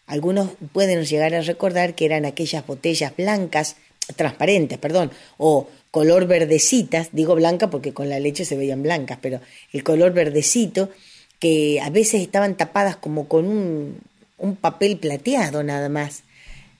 Algunos 0.06 0.50
pueden 0.72 1.04
llegar 1.04 1.34
a 1.34 1.40
recordar 1.40 1.94
que 1.94 2.04
eran 2.04 2.24
aquellas 2.24 2.66
botellas 2.66 3.14
blancas 3.16 3.76
transparentes, 4.16 4.78
perdón, 4.78 5.12
o 5.38 5.68
color 5.90 6.26
verdecitas, 6.26 7.10
digo 7.12 7.34
blanca 7.34 7.70
porque 7.70 7.92
con 7.92 8.08
la 8.08 8.18
leche 8.18 8.44
se 8.44 8.56
veían 8.56 8.82
blancas, 8.82 9.18
pero 9.22 9.40
el 9.72 9.84
color 9.84 10.12
verdecito, 10.12 10.90
que 11.42 11.80
a 11.80 11.90
veces 11.90 12.22
estaban 12.22 12.56
tapadas 12.56 12.94
como 12.94 13.26
con 13.26 13.46
un, 13.46 13.98
un 14.38 14.54
papel 14.54 14.96
plateado 14.96 15.64
nada 15.64 15.88
más, 15.88 16.22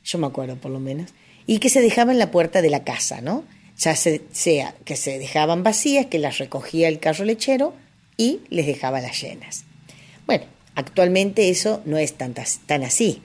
yo 0.05 0.19
me 0.19 0.29
acuerdo 0.29 0.55
por 0.55 0.71
lo 0.71 0.79
menos, 0.79 1.11
y 1.49 1.59
que 1.59 1.69
se 1.69 1.81
dejaba 1.81 2.13
en 2.13 2.21
la 2.21 2.31
puerta 2.31 2.63
de 2.63 2.71
la 2.71 2.85
casa, 2.85 3.21
¿no? 3.21 3.43
Ya 3.77 3.97
sea 3.97 4.77
que 4.85 4.95
se 4.95 5.19
dejaban 5.19 5.65
vacías, 5.65 6.07
que 6.07 6.21
las 6.21 6.39
recogía 6.39 6.87
el 6.87 7.01
carro 7.01 7.25
lechero 7.25 7.75
y 8.17 8.39
les 8.51 8.67
dejaba 8.67 9.01
las 9.01 9.21
llenas. 9.21 9.65
Bueno, 10.29 10.45
actualmente 10.77 11.49
eso 11.49 11.83
no 11.85 11.99
es 11.99 12.15
tan, 12.15 12.33
tan 12.33 12.85
así. 12.85 13.21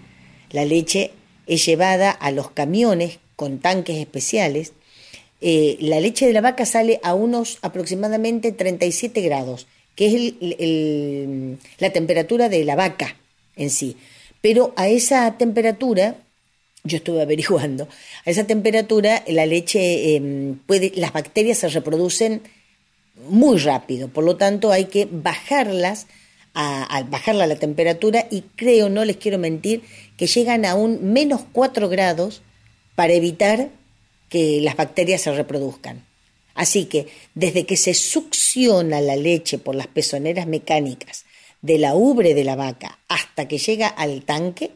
La 0.49 0.65
leche 0.65 1.11
es 1.45 1.63
llevada 1.63 2.09
a 2.09 2.31
los 2.31 2.49
camiones 2.49 3.19
con 3.35 3.59
tanques 3.59 3.97
especiales. 3.97 4.73
Eh, 5.41 5.77
la 5.81 5.99
leche 5.99 6.25
de 6.25 6.33
la 6.33 6.41
vaca 6.41 6.65
sale 6.65 6.99
a 7.03 7.13
unos 7.13 7.59
aproximadamente 7.61 8.51
37 8.51 9.21
grados, 9.21 9.67
que 9.97 10.05
es 10.05 11.59
la 11.79 11.89
temperatura 11.89 12.47
de 12.47 12.63
la 12.63 12.75
vaca 12.75 13.17
en 13.57 13.71
sí. 13.71 13.97
Pero 14.41 14.71
a 14.77 14.87
esa 14.87 15.37
temperatura 15.37 16.15
yo 16.83 16.97
estuve 16.97 17.21
averiguando, 17.23 17.89
a 18.25 18.29
esa 18.29 18.45
temperatura 18.45 19.23
la 19.27 19.45
leche 19.45 20.15
em, 20.15 20.59
puede, 20.65 20.93
las 20.95 21.11
bacterias 21.11 21.57
se 21.57 21.67
reproducen 21.69 22.41
muy 23.27 23.57
rápido, 23.57 24.07
por 24.07 24.23
lo 24.23 24.37
tanto 24.37 24.71
hay 24.71 24.85
que 24.85 25.07
bajarlas, 25.11 26.05
a, 26.53 27.03
bajarla 27.09 27.47
la 27.47 27.55
temperatura 27.55 28.27
y 28.29 28.43
creo, 28.55 28.89
no 28.89 29.03
les 29.03 29.17
quiero 29.17 29.39
mentir, 29.39 29.81
que 30.15 30.27
llegan 30.27 30.63
a 30.63 30.75
un 30.75 31.11
menos 31.11 31.41
4 31.51 31.89
grados 31.89 32.43
para 32.95 33.13
evitar 33.13 33.69
que 34.29 34.61
las 34.61 34.75
bacterias 34.75 35.21
se 35.21 35.31
reproduzcan. 35.33 36.06
Así 36.57 36.85
que 36.85 37.07
desde 37.33 37.65
que 37.65 37.77
se 37.77 37.93
succiona 37.93 38.99
la 38.99 39.15
leche 39.15 39.57
por 39.57 39.75
las 39.75 39.87
pezoneras 39.87 40.45
mecánicas 40.45 41.23
de 41.61 41.77
la 41.77 41.95
ubre 41.95 42.33
de 42.33 42.43
la 42.43 42.57
vaca 42.57 42.99
hasta 43.07 43.47
que 43.47 43.57
llega 43.57 43.87
al 43.87 44.23
tanque, 44.23 44.71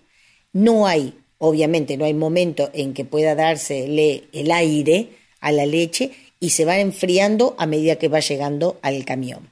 no 0.54 0.88
hay 0.88 1.13
Obviamente 1.44 1.98
no 1.98 2.06
hay 2.06 2.13
momento 2.13 2.70
en 2.72 2.94
que 2.94 3.04
pueda 3.04 3.34
dársele 3.34 4.26
el 4.32 4.52
aire 4.52 5.08
a 5.39 5.52
la 5.52 5.65
leche 5.65 6.12
y 6.39 6.52
se 6.52 6.65
va 6.65 6.78
enfriando 6.78 7.56
a 7.58 7.65
medida 7.65 7.96
que 7.96 8.10
va 8.10 8.20
llegando 8.20 8.78
al 8.84 9.06
camión. 9.06 9.50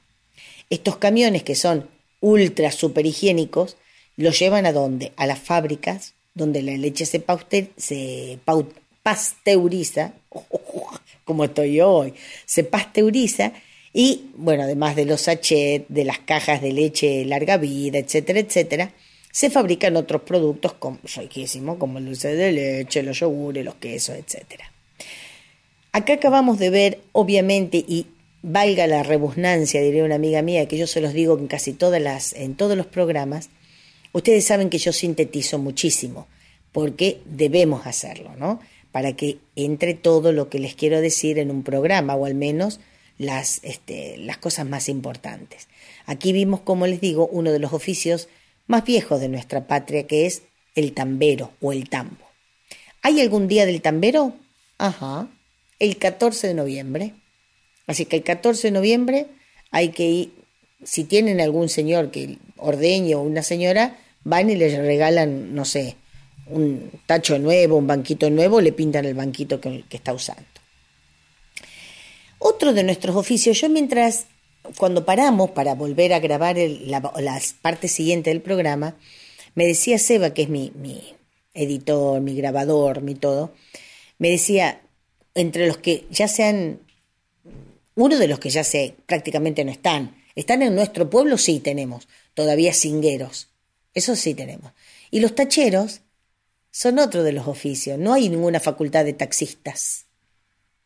Estos 0.70 0.98
camiones 0.98 1.42
que 1.42 1.56
son 1.56 1.88
ultra 2.20 2.70
super 2.70 3.06
higiénicos, 3.06 3.76
los 4.16 4.38
llevan 4.38 4.66
a 4.66 4.72
dónde? 4.72 5.10
A 5.16 5.26
las 5.26 5.40
fábricas 5.40 6.14
donde 6.32 6.62
la 6.62 6.76
leche 6.76 7.06
se 7.06 7.18
pasteuriza, 9.02 10.12
como 11.30 11.44
estoy 11.44 11.80
hoy, 11.80 12.12
se 12.44 12.64
pasteuriza 12.64 13.52
y, 13.92 14.30
bueno, 14.34 14.64
además 14.64 14.96
de 14.96 15.04
los 15.04 15.20
sachets, 15.20 15.86
de 15.88 16.04
las 16.04 16.18
cajas 16.18 16.60
de 16.60 16.72
leche 16.72 17.24
larga 17.24 17.56
vida, 17.56 17.98
etcétera, 17.98 18.40
etcétera, 18.40 18.92
se 19.30 19.48
fabrican 19.48 19.94
otros 19.94 20.22
productos 20.22 20.72
como, 20.72 20.98
riquísimos, 21.16 21.78
como 21.78 21.98
el 21.98 22.06
dulce 22.06 22.34
de 22.34 22.50
leche, 22.50 23.04
los 23.04 23.20
yogures, 23.20 23.64
los 23.64 23.76
quesos, 23.76 24.16
etc. 24.16 24.62
Acá 25.92 26.14
acabamos 26.14 26.58
de 26.58 26.70
ver, 26.70 27.00
obviamente, 27.12 27.76
y 27.78 28.06
valga 28.42 28.88
la 28.88 29.04
rebusnancia, 29.04 29.80
diría 29.80 30.02
una 30.02 30.16
amiga 30.16 30.42
mía, 30.42 30.66
que 30.66 30.78
yo 30.78 30.88
se 30.88 31.00
los 31.00 31.12
digo 31.12 31.38
en 31.38 31.46
casi 31.46 31.72
todas 31.72 32.02
las, 32.02 32.32
en 32.32 32.56
todos 32.56 32.76
los 32.76 32.86
programas, 32.86 33.50
ustedes 34.10 34.44
saben 34.44 34.68
que 34.68 34.78
yo 34.78 34.92
sintetizo 34.92 35.58
muchísimo, 35.58 36.26
porque 36.72 37.20
debemos 37.24 37.86
hacerlo, 37.86 38.34
¿no? 38.36 38.58
Para 38.92 39.14
que 39.14 39.38
entre 39.56 39.94
todo 39.94 40.32
lo 40.32 40.48
que 40.48 40.58
les 40.58 40.74
quiero 40.74 41.00
decir 41.00 41.38
en 41.38 41.50
un 41.50 41.62
programa, 41.62 42.14
o 42.14 42.26
al 42.26 42.34
menos 42.34 42.80
las, 43.18 43.60
este, 43.62 44.16
las 44.18 44.38
cosas 44.38 44.66
más 44.66 44.88
importantes. 44.88 45.68
Aquí 46.06 46.32
vimos, 46.32 46.60
como 46.60 46.86
les 46.86 47.00
digo, 47.00 47.28
uno 47.30 47.52
de 47.52 47.58
los 47.58 47.72
oficios 47.72 48.28
más 48.66 48.84
viejo 48.84 49.18
de 49.18 49.28
nuestra 49.28 49.66
patria, 49.66 50.06
que 50.06 50.26
es 50.26 50.42
el 50.74 50.92
tambero 50.92 51.52
o 51.60 51.72
el 51.72 51.88
tambo. 51.88 52.24
¿Hay 53.02 53.20
algún 53.20 53.48
día 53.48 53.66
del 53.66 53.82
tambero? 53.82 54.34
Ajá, 54.78 55.28
el 55.78 55.96
14 55.96 56.48
de 56.48 56.54
noviembre. 56.54 57.14
Así 57.86 58.06
que 58.06 58.16
el 58.16 58.22
14 58.22 58.68
de 58.68 58.72
noviembre 58.72 59.26
hay 59.70 59.90
que 59.90 60.08
ir, 60.08 60.32
si 60.84 61.04
tienen 61.04 61.40
algún 61.40 61.68
señor 61.68 62.10
que 62.10 62.38
ordeñe 62.56 63.14
o 63.14 63.20
una 63.20 63.42
señora, 63.42 63.98
van 64.24 64.50
y 64.50 64.56
les 64.56 64.78
regalan, 64.78 65.54
no 65.54 65.64
sé, 65.64 65.96
un 66.50 66.90
tacho 67.06 67.38
nuevo, 67.38 67.76
un 67.76 67.86
banquito 67.86 68.28
nuevo, 68.30 68.60
le 68.60 68.72
pintan 68.72 69.04
el 69.04 69.14
banquito 69.14 69.60
que, 69.60 69.84
está 69.90 70.12
usando. 70.12 70.44
Otro 72.38 72.72
de 72.72 72.82
nuestros 72.82 73.16
oficios, 73.16 73.60
yo 73.60 73.68
mientras 73.68 74.26
cuando 74.76 75.04
paramos 75.04 75.50
para 75.50 75.74
volver 75.74 76.12
a 76.12 76.20
grabar 76.20 76.56
la, 76.56 77.00
parte 77.62 77.88
siguiente 77.88 78.30
del 78.30 78.40
programa, 78.40 78.96
me 79.54 79.66
decía 79.66 79.98
Seba, 79.98 80.30
que 80.30 80.42
es 80.42 80.48
mi, 80.48 80.72
editor, 81.54 82.20
mi 82.20 82.34
grabador, 82.34 83.02
mi 83.02 83.14
todo, 83.14 83.52
me 84.18 84.30
decía, 84.30 84.80
entre 85.34 85.66
los 85.66 85.78
que 85.78 86.06
ya 86.10 86.28
sean, 86.28 86.80
uno 87.94 88.18
de 88.18 88.28
los 88.28 88.38
que 88.38 88.50
ya 88.50 88.64
sé, 88.64 88.94
prácticamente 89.06 89.64
no 89.64 89.72
están, 89.72 90.16
están 90.34 90.62
en 90.62 90.74
nuestro 90.74 91.10
pueblo, 91.10 91.38
sí 91.38 91.60
tenemos, 91.60 92.08
todavía 92.34 92.72
cingueros, 92.72 93.48
eso 93.94 94.14
sí 94.16 94.34
tenemos. 94.34 94.72
Y 95.10 95.20
los 95.20 95.34
tacheros 95.34 96.02
son 96.70 96.98
otro 96.98 97.22
de 97.22 97.32
los 97.32 97.46
oficios, 97.46 97.98
no 97.98 98.12
hay 98.12 98.28
ninguna 98.28 98.60
facultad 98.60 99.04
de 99.04 99.12
taxistas, 99.12 100.06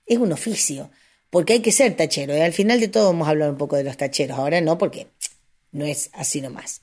es 0.07 0.19
un 0.19 0.33
oficio 0.33 0.91
porque 1.35 1.55
hay 1.55 1.63
que 1.63 1.73
ser 1.73 1.97
tachero. 1.97 2.33
Y 2.33 2.39
¿eh? 2.39 2.45
al 2.45 2.53
final 2.53 2.79
de 2.79 2.87
todo 2.87 3.07
vamos 3.07 3.27
a 3.27 3.33
hablar 3.33 3.51
un 3.51 3.59
poco 3.59 3.75
de 3.75 3.83
los 3.83 3.97
tacheros. 3.97 4.39
Ahora 4.39 4.61
no, 4.61 4.79
porque 4.79 5.09
no 5.73 5.85
es 5.85 6.11
así 6.13 6.41
nomás. 6.41 6.83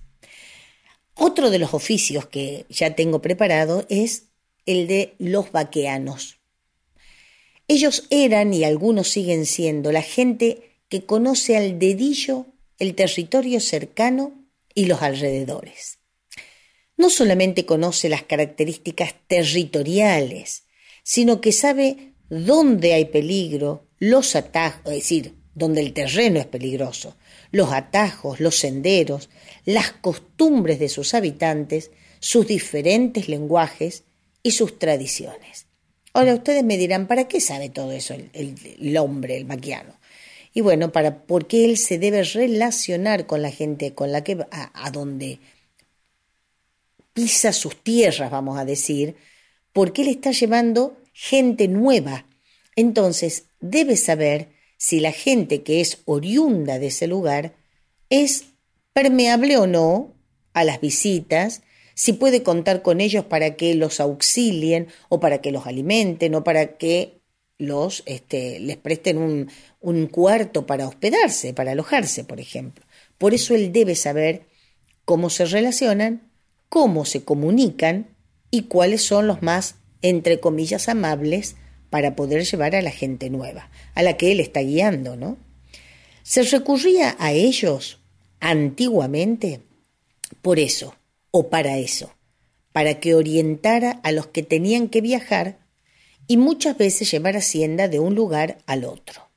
Otro 1.15 1.49
de 1.49 1.57
los 1.57 1.73
oficios 1.73 2.25
que 2.25 2.65
ya 2.67 2.93
tengo 2.93 3.21
preparado 3.21 3.85
es 3.87 4.25
el 4.65 4.87
de 4.87 5.13
los 5.19 5.53
vaqueanos. 5.53 6.37
Ellos 7.69 8.07
eran 8.09 8.53
y 8.53 8.65
algunos 8.65 9.07
siguen 9.07 9.45
siendo 9.45 9.93
la 9.93 10.01
gente 10.01 10.77
que 10.89 11.05
conoce 11.05 11.55
al 11.55 11.79
dedillo 11.79 12.47
el 12.77 12.93
territorio 12.95 13.61
cercano 13.61 14.33
y 14.75 14.87
los 14.87 15.01
alrededores. 15.01 16.00
No 17.01 17.09
solamente 17.09 17.65
conoce 17.65 18.09
las 18.09 18.21
características 18.21 19.15
territoriales, 19.25 20.65
sino 21.01 21.41
que 21.41 21.51
sabe 21.51 22.13
dónde 22.29 22.93
hay 22.93 23.05
peligro, 23.05 23.87
los 23.97 24.35
atajos, 24.35 24.85
es 24.85 24.99
decir, 24.99 25.33
donde 25.55 25.81
el 25.81 25.93
terreno 25.93 26.39
es 26.39 26.45
peligroso, 26.45 27.17
los 27.49 27.71
atajos, 27.73 28.39
los 28.39 28.55
senderos, 28.55 29.31
las 29.65 29.93
costumbres 29.93 30.77
de 30.77 30.89
sus 30.89 31.15
habitantes, 31.15 31.89
sus 32.19 32.45
diferentes 32.45 33.27
lenguajes 33.27 34.03
y 34.43 34.51
sus 34.51 34.77
tradiciones. 34.77 35.65
Ahora 36.13 36.35
ustedes 36.35 36.63
me 36.63 36.77
dirán, 36.77 37.07
¿para 37.07 37.27
qué 37.27 37.41
sabe 37.41 37.69
todo 37.69 37.93
eso 37.93 38.13
el, 38.13 38.97
hombre, 38.97 39.37
el 39.37 39.45
maquiano? 39.45 39.99
Y 40.53 40.61
bueno, 40.61 40.91
para 40.91 41.23
porque 41.23 41.65
él 41.65 41.79
se 41.79 41.97
debe 41.97 42.21
relacionar 42.21 43.25
con 43.25 43.41
la 43.41 43.49
gente 43.49 43.95
con 43.95 44.11
la 44.11 44.23
que 44.23 44.37
a, 44.51 44.85
a 44.85 44.91
donde 44.91 45.39
pisa 47.13 47.53
sus 47.53 47.75
tierras, 47.75 48.31
vamos 48.31 48.57
a 48.57 48.65
decir, 48.65 49.15
porque 49.73 50.03
él 50.03 50.09
está 50.09 50.31
llevando 50.31 50.97
gente 51.13 51.67
nueva. 51.67 52.25
Entonces, 52.75 53.45
debe 53.59 53.97
saber 53.97 54.49
si 54.77 54.99
la 54.99 55.11
gente 55.11 55.61
que 55.63 55.81
es 55.81 55.99
oriunda 56.05 56.79
de 56.79 56.87
ese 56.87 57.07
lugar 57.07 57.55
es 58.09 58.45
permeable 58.93 59.57
o 59.57 59.67
no 59.67 60.15
a 60.53 60.63
las 60.63 60.81
visitas, 60.81 61.61
si 61.93 62.13
puede 62.13 62.43
contar 62.43 62.81
con 62.81 62.99
ellos 62.99 63.25
para 63.25 63.55
que 63.55 63.75
los 63.75 63.99
auxilien 63.99 64.87
o 65.09 65.19
para 65.19 65.41
que 65.41 65.51
los 65.51 65.67
alimenten 65.67 66.33
o 66.35 66.43
para 66.43 66.77
que 66.77 67.21
los 67.57 68.01
este, 68.07 68.59
les 68.59 68.77
presten 68.77 69.19
un, 69.19 69.51
un 69.79 70.07
cuarto 70.07 70.65
para 70.65 70.87
hospedarse, 70.87 71.53
para 71.53 71.73
alojarse, 71.73 72.23
por 72.23 72.39
ejemplo. 72.39 72.83
Por 73.17 73.35
eso 73.35 73.53
él 73.53 73.71
debe 73.71 73.95
saber 73.95 74.47
cómo 75.05 75.29
se 75.29 75.45
relacionan, 75.45 76.30
cómo 76.71 77.03
se 77.03 77.25
comunican 77.25 78.15
y 78.49 78.61
cuáles 78.61 79.03
son 79.03 79.27
los 79.27 79.41
más, 79.41 79.75
entre 80.01 80.39
comillas, 80.39 80.87
amables 80.87 81.57
para 81.89 82.15
poder 82.15 82.45
llevar 82.45 82.77
a 82.77 82.81
la 82.81 82.91
gente 82.91 83.29
nueva, 83.29 83.69
a 83.93 84.01
la 84.03 84.15
que 84.15 84.31
él 84.31 84.39
está 84.39 84.61
guiando, 84.61 85.17
¿no? 85.17 85.37
Se 86.23 86.43
recurría 86.43 87.17
a 87.19 87.33
ellos 87.33 87.99
antiguamente 88.39 89.59
por 90.41 90.59
eso, 90.59 90.95
o 91.29 91.49
para 91.49 91.77
eso, 91.77 92.13
para 92.71 93.01
que 93.01 93.15
orientara 93.15 93.99
a 94.03 94.13
los 94.13 94.27
que 94.27 94.41
tenían 94.41 94.87
que 94.87 95.01
viajar 95.01 95.59
y 96.25 96.37
muchas 96.37 96.77
veces 96.77 97.11
llevar 97.11 97.35
hacienda 97.35 97.89
de 97.89 97.99
un 97.99 98.15
lugar 98.15 98.59
al 98.65 98.85
otro. 98.85 99.29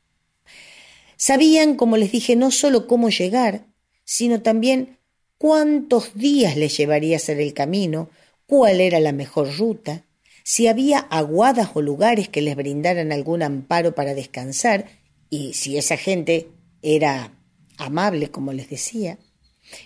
Sabían, 1.16 1.74
como 1.74 1.96
les 1.96 2.12
dije, 2.12 2.36
no 2.36 2.52
solo 2.52 2.86
cómo 2.86 3.10
llegar, 3.10 3.66
sino 4.04 4.40
también 4.40 4.98
cuántos 5.44 6.14
días 6.14 6.56
les 6.56 6.74
llevaría 6.74 7.18
hacer 7.18 7.38
el 7.38 7.52
camino, 7.52 8.08
cuál 8.46 8.80
era 8.80 8.98
la 8.98 9.12
mejor 9.12 9.58
ruta, 9.58 10.06
si 10.42 10.68
había 10.68 11.00
aguadas 11.00 11.68
o 11.74 11.82
lugares 11.82 12.30
que 12.30 12.40
les 12.40 12.56
brindaran 12.56 13.12
algún 13.12 13.42
amparo 13.42 13.94
para 13.94 14.14
descansar, 14.14 14.86
y 15.28 15.52
si 15.52 15.76
esa 15.76 15.98
gente 15.98 16.48
era 16.80 17.36
amable, 17.76 18.30
como 18.30 18.54
les 18.54 18.70
decía. 18.70 19.18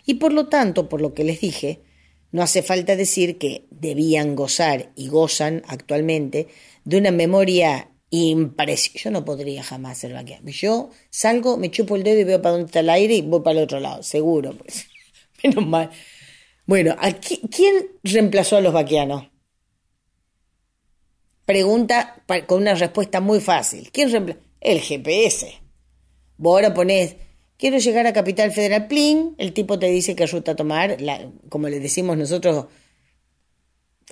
Y 0.06 0.14
por 0.14 0.32
lo 0.32 0.46
tanto, 0.46 0.88
por 0.88 1.00
lo 1.00 1.12
que 1.12 1.24
les 1.24 1.40
dije, 1.40 1.80
no 2.30 2.44
hace 2.44 2.62
falta 2.62 2.94
decir 2.94 3.36
que 3.36 3.66
debían 3.72 4.36
gozar 4.36 4.92
y 4.94 5.08
gozan 5.08 5.64
actualmente 5.66 6.46
de 6.84 6.98
una 6.98 7.10
memoria 7.10 7.90
impresionante. 8.10 9.00
Yo 9.00 9.10
no 9.10 9.24
podría 9.24 9.64
jamás 9.64 9.98
ser 9.98 10.12
vaqueano. 10.12 10.50
Yo 10.50 10.90
salgo, 11.10 11.56
me 11.56 11.72
chupo 11.72 11.96
el 11.96 12.04
dedo 12.04 12.20
y 12.20 12.24
veo 12.24 12.40
para 12.40 12.52
dónde 12.52 12.66
está 12.66 12.78
el 12.78 12.90
aire 12.90 13.16
y 13.16 13.22
voy 13.22 13.40
para 13.40 13.58
el 13.58 13.64
otro 13.64 13.80
lado, 13.80 14.04
seguro. 14.04 14.56
Pues. 14.56 14.86
Menos 15.42 15.66
mal. 15.66 15.90
Bueno, 16.66 16.96
¿quién 17.50 17.88
reemplazó 18.02 18.56
a 18.56 18.60
los 18.60 18.72
vaqueanos? 18.72 19.28
Pregunta 21.44 22.22
con 22.46 22.62
una 22.62 22.74
respuesta 22.74 23.20
muy 23.20 23.40
fácil. 23.40 23.90
¿Quién 23.90 24.10
reemplazó? 24.10 24.40
El 24.60 24.80
GPS. 24.80 25.62
Vos 26.36 26.54
ahora 26.54 26.74
ponés, 26.74 27.16
quiero 27.56 27.78
llegar 27.78 28.06
a 28.06 28.12
Capital 28.12 28.52
Federal, 28.52 28.86
Plin, 28.86 29.34
el 29.38 29.52
tipo 29.52 29.78
te 29.78 29.86
dice 29.86 30.14
qué 30.14 30.26
ruta 30.26 30.56
tomar, 30.56 30.96
como 31.48 31.68
le 31.68 31.80
decimos 31.80 32.16
nosotros, 32.16 32.66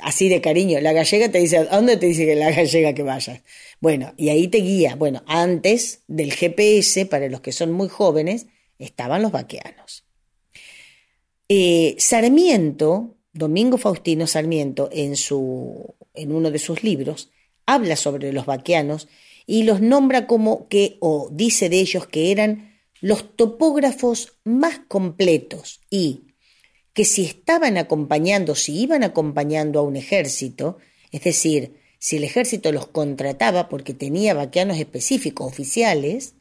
así 0.01 0.29
de 0.29 0.41
cariño, 0.41 0.81
la 0.81 0.93
gallega 0.93 1.31
te 1.31 1.39
dice, 1.39 1.59
¿a 1.59 1.65
dónde 1.65 1.97
te 1.97 2.07
dice 2.07 2.27
que 2.27 2.37
la 2.37 2.51
gallega 2.51 2.95
que 2.95 3.03
vayas? 3.03 3.43
Bueno, 3.81 4.15
y 4.17 4.31
ahí 4.31 4.49
te 4.49 4.59
guía. 4.59 4.97
Bueno, 4.97 5.23
antes 5.27 6.03
del 6.07 6.33
GPS, 6.33 7.07
para 7.07 7.29
los 7.29 7.41
que 7.41 7.53
son 7.53 7.73
muy 7.73 7.89
jóvenes, 7.89 8.47
estaban 8.79 9.23
los 9.23 9.33
vaqueanos. 9.33 10.06
Eh, 11.49 11.95
Sarmiento, 11.99 13.17
Domingo 13.33 13.79
Faustino 13.79 14.27
Sarmiento, 14.27 14.89
en, 14.93 15.17
su, 15.17 15.95
en 16.15 16.33
uno 16.33 16.51
de 16.51 16.59
sus 16.59 16.83
libros, 16.83 17.31
habla 17.67 17.97
sobre 17.97 18.33
los 18.33 18.47
vaqueanos 18.47 19.09
y 19.47 19.63
los 19.63 19.81
nombra 19.81 20.27
como 20.27 20.69
que, 20.69 20.97
o 21.01 21.29
dice 21.31 21.69
de 21.69 21.79
ellos 21.79 22.07
que 22.07 22.33
eran 22.33 22.81
los 23.01 23.37
topógrafos 23.37 24.39
más 24.45 24.81
completos 24.89 25.81
y 25.91 26.23
que 26.93 27.05
si 27.05 27.25
estaban 27.25 27.77
acompañando, 27.77 28.55
si 28.55 28.81
iban 28.81 29.05
acompañando 29.05 29.79
a 29.79 29.83
un 29.83 29.97
ejército, 29.97 30.79
es 31.13 31.23
decir, 31.23 31.75
si 31.99 32.17
el 32.17 32.25
ejército 32.25 32.73
los 32.73 32.87
contrataba 32.87 33.69
porque 33.69 33.95
tenía 33.95 34.35
vaqueanos 34.35 34.79
específicos 34.79 35.47
oficiales, 35.47 36.35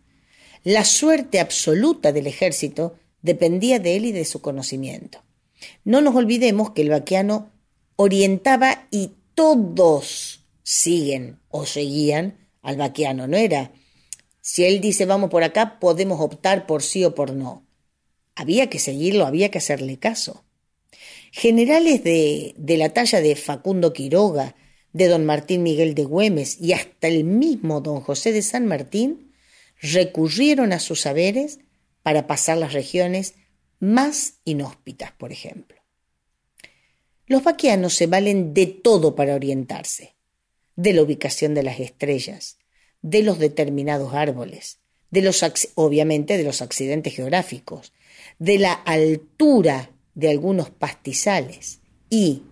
la 0.63 0.85
suerte 0.85 1.39
absoluta 1.39 2.11
del 2.11 2.27
ejército 2.27 2.95
dependía 3.25 3.79
de 3.79 3.97
él 3.97 4.05
y 4.05 4.11
de 4.11 4.25
su 4.25 4.41
conocimiento. 4.41 5.23
No 5.83 6.01
nos 6.01 6.15
olvidemos 6.15 6.71
que 6.71 6.83
el 6.83 6.89
vaqueano 6.89 7.51
orientaba 7.95 8.87
y 8.91 9.11
todos 9.33 10.45
siguen 10.63 11.39
o 11.49 11.65
seguían 11.65 12.37
al 12.61 12.77
vaqueano, 12.77 13.27
no 13.27 13.37
era 13.37 13.71
si 14.47 14.63
él 14.63 14.79
dice 14.79 15.07
vamos 15.07 15.31
por 15.31 15.43
acá, 15.43 15.79
podemos 15.79 16.21
optar 16.21 16.67
por 16.67 16.83
sí 16.83 17.03
o 17.03 17.15
por 17.15 17.33
no. 17.33 17.65
Había 18.35 18.69
que 18.69 18.77
seguirlo, 18.77 19.25
había 19.25 19.49
que 19.49 19.57
hacerle 19.57 19.97
caso. 19.97 20.45
Generales 21.31 22.03
de, 22.03 22.53
de 22.55 22.77
la 22.77 22.89
talla 22.89 23.21
de 23.21 23.35
Facundo 23.35 23.91
Quiroga, 23.91 24.55
de 24.93 25.07
don 25.07 25.25
Martín 25.25 25.63
Miguel 25.63 25.95
de 25.95 26.03
Güemes 26.03 26.61
y 26.61 26.73
hasta 26.73 27.07
el 27.07 27.23
mismo 27.23 27.81
don 27.81 28.01
José 28.01 28.33
de 28.33 28.43
San 28.43 28.67
Martín 28.67 29.31
recurrieron 29.81 30.73
a 30.73 30.79
sus 30.79 31.01
saberes 31.01 31.57
para 32.05 32.27
pasar 32.27 32.59
las 32.59 32.73
regiones 32.73 33.33
más 33.79 34.35
inhóspitas, 34.45 35.11
por 35.13 35.31
ejemplo. 35.31 35.81
Los 37.25 37.43
vaquianos 37.43 37.95
se 37.95 38.05
valen 38.05 38.53
de 38.53 38.67
todo 38.67 39.15
para 39.15 39.33
orientarse, 39.33 40.13
de 40.75 40.93
la 40.93 41.01
ubicación 41.01 41.55
de 41.55 41.63
las 41.63 41.79
estrellas, 41.79 42.59
de 43.01 43.23
los 43.23 43.39
determinados 43.39 44.13
árboles, 44.13 44.77
de 45.09 45.23
los 45.23 45.43
obviamente 45.73 46.37
de 46.37 46.43
los 46.43 46.61
accidentes 46.61 47.15
geográficos, 47.15 47.91
de 48.37 48.59
la 48.59 48.73
altura 48.73 49.89
de 50.13 50.29
algunos 50.29 50.69
pastizales 50.69 51.79
y, 52.07 52.43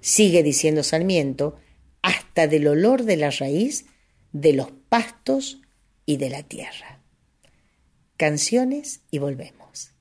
sigue 0.00 0.42
diciendo 0.42 0.82
Sarmiento, 0.82 1.56
hasta 2.00 2.46
del 2.46 2.68
olor 2.68 3.02
de 3.02 3.18
la 3.18 3.28
raíz 3.28 3.84
de 4.32 4.54
los 4.54 4.68
pastos 4.88 5.60
y 6.06 6.16
de 6.16 6.30
la 6.30 6.42
tierra 6.42 6.93
canciones 8.16 9.00
y 9.10 9.18
volvemos. 9.18 9.92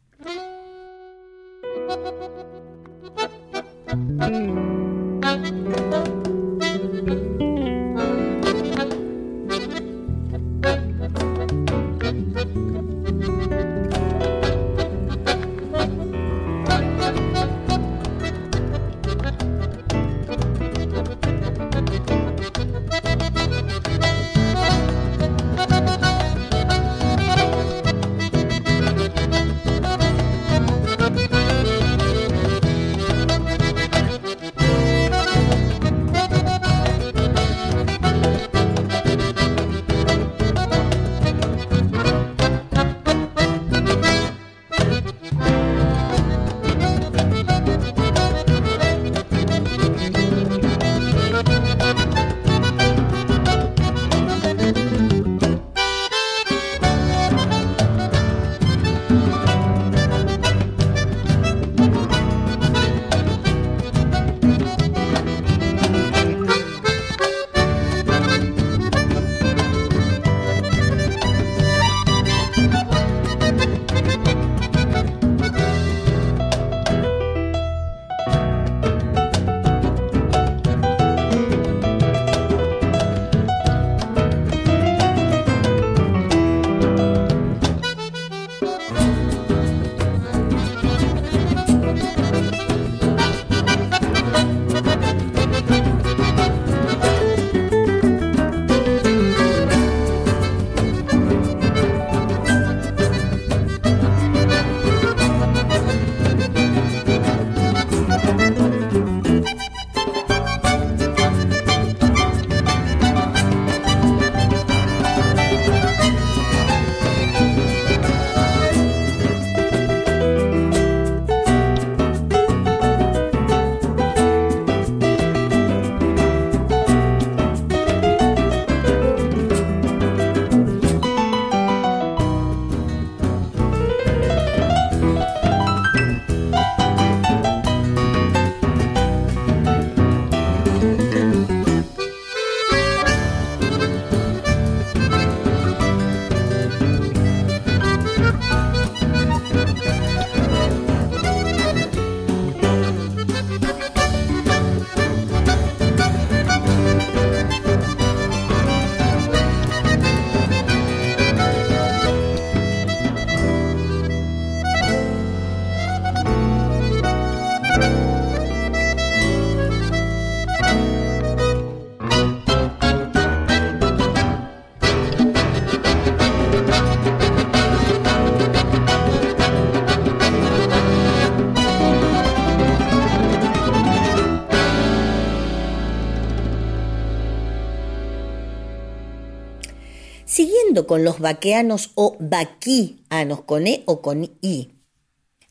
Con 190.88 191.04
los 191.04 191.20
vaqueanos 191.20 191.92
o 191.96 192.18
vaquianos, 192.20 193.42
con 193.46 193.68
E 193.68 193.84
o 193.86 194.02
con 194.02 194.24
I, 194.42 194.74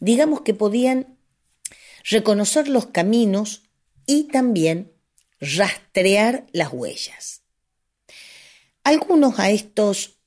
digamos 0.00 0.42
que 0.42 0.54
podían 0.54 1.18
reconocer 2.04 2.68
los 2.68 2.86
caminos 2.86 3.62
y 4.06 4.24
también 4.24 4.92
rastrear 5.40 6.46
las 6.52 6.72
huellas. 6.72 7.42
Algunos 8.84 9.38
a 9.38 9.50
estos 9.50 10.18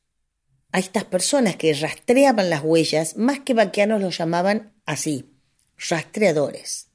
a 0.76 0.80
estas 0.80 1.06
personas 1.06 1.56
que 1.56 1.74
rastreaban 1.74 2.50
las 2.50 2.62
huellas, 2.62 3.16
más 3.16 3.40
que 3.40 3.54
vaqueanos 3.54 4.02
los 4.02 4.18
llamaban 4.18 4.74
así, 4.86 5.32
rastreadores. 5.78 6.90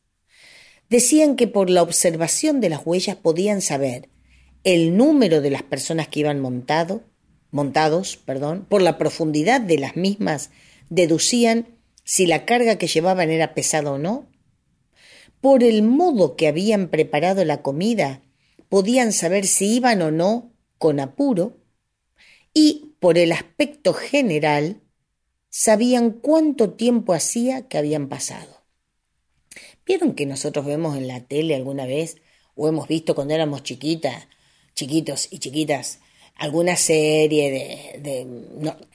Decían 0.90 1.35
que 1.35 1.46
por 1.46 1.70
la 1.70 1.83
observación 1.83 2.61
de 2.61 2.68
las 2.68 2.83
huellas 2.85 3.16
podían 3.16 3.62
saber 3.62 4.11
el 4.64 4.99
número 4.99 5.40
de 5.40 5.49
las 5.49 5.62
personas 5.62 6.09
que 6.09 6.20
iban 6.20 6.40
montado, 6.40 7.05
montados, 7.51 8.17
perdón, 8.17 8.67
por 8.69 8.83
la 8.83 8.99
profundidad 8.99 9.61
de 9.61 9.79
las 9.79 9.97
mismas, 9.97 10.51
deducían 10.89 11.67
si 12.05 12.27
la 12.27 12.45
carga 12.45 12.77
que 12.77 12.87
llevaban 12.87 13.31
era 13.31 13.55
pesada 13.55 13.93
o 13.93 13.99
no. 13.99 14.29
Por 15.41 15.63
el 15.63 15.83
modo 15.83 16.37
que 16.37 16.49
habían 16.49 16.89
preparado 16.89 17.45
la 17.45 17.63
comida, 17.63 18.23
podían 18.69 19.13
saber 19.13 19.47
si 19.47 19.77
iban 19.77 20.03
o 20.03 20.11
no 20.11 20.53
con 20.79 21.01
apuro. 21.01 21.59
Y 22.53 22.95
por 23.01 23.17
el 23.17 23.33
aspecto 23.33 23.95
general, 23.95 24.81
sabían 25.49 26.11
cuánto 26.11 26.75
tiempo 26.75 27.13
hacía 27.13 27.69
que 27.69 27.79
habían 27.79 28.09
pasado. 28.09 28.63
¿Vieron 29.87 30.15
que 30.15 30.27
nosotros 30.27 30.67
vemos 30.67 30.97
en 30.97 31.09
la 31.09 31.21
tele 31.27 31.55
alguna 31.55 31.87
vez, 31.87 32.19
o 32.55 32.69
hemos 32.69 32.87
visto 32.89 33.15
cuando 33.15 33.35
éramos 33.35 33.63
chiquitas, 33.63 34.29
chiquitos 34.75 35.29
y 35.31 35.39
chiquitas, 35.39 36.01
alguna 36.40 36.74
serie 36.74 37.98
de, 37.98 38.26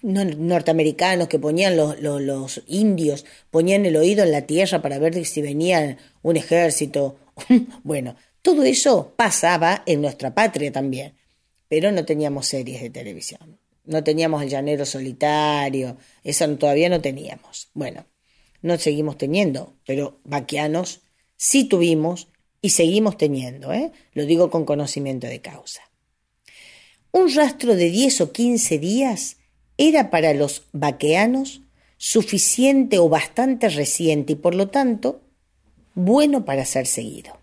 norteamericanos 0.01 1.27
que 1.27 1.37
ponían 1.37 1.77
los, 1.77 2.01
los, 2.01 2.63
indios, 2.67 3.23
ponían 3.51 3.85
el 3.85 3.95
oído 3.97 4.23
en 4.23 4.31
la 4.31 4.41
tierra 4.41 4.81
para 4.81 4.97
ver 4.97 5.23
si 5.25 5.43
venía 5.43 5.97
un 6.23 6.37
ejército. 6.37 7.17
bueno, 7.83 8.15
todo 8.41 8.63
eso 8.63 9.13
pasaba 9.15 9.83
en 9.85 10.01
nuestra 10.01 10.33
patria 10.33 10.71
también, 10.71 11.13
pero 11.69 11.91
no 11.91 12.03
teníamos 12.03 12.47
series 12.47 12.81
de 12.81 12.89
televisión, 12.89 13.59
no 13.85 14.03
teníamos 14.03 14.41
el 14.41 14.49
llanero 14.49 14.83
solitario, 14.83 15.97
eso 16.23 16.49
todavía 16.57 16.89
no 16.89 16.99
teníamos. 16.99 17.69
Bueno, 17.75 18.07
no 18.63 18.79
seguimos 18.79 19.19
teniendo, 19.19 19.75
pero 19.85 20.19
vaquianos 20.23 21.01
sí 21.37 21.65
tuvimos 21.65 22.27
y 22.59 22.71
seguimos 22.71 23.17
teniendo, 23.17 23.71
¿eh? 23.71 23.91
lo 24.13 24.25
digo 24.25 24.49
con 24.49 24.65
conocimiento 24.65 25.27
de 25.27 25.41
causa. 25.41 25.83
Un 27.17 27.33
rastro 27.33 27.77
de 27.77 27.89
10 27.91 28.19
o 28.19 28.31
15 28.33 28.77
días 28.77 29.37
era 29.77 30.09
para 30.09 30.33
los 30.33 30.63
vaqueanos 30.73 31.61
suficiente 31.95 32.99
o 32.99 33.07
bastante 33.07 33.69
reciente 33.69 34.33
y 34.33 34.35
por 34.35 34.53
lo 34.53 34.67
tanto 34.67 35.21
bueno 35.93 36.43
para 36.43 36.65
ser 36.65 36.87
seguido. 36.87 37.39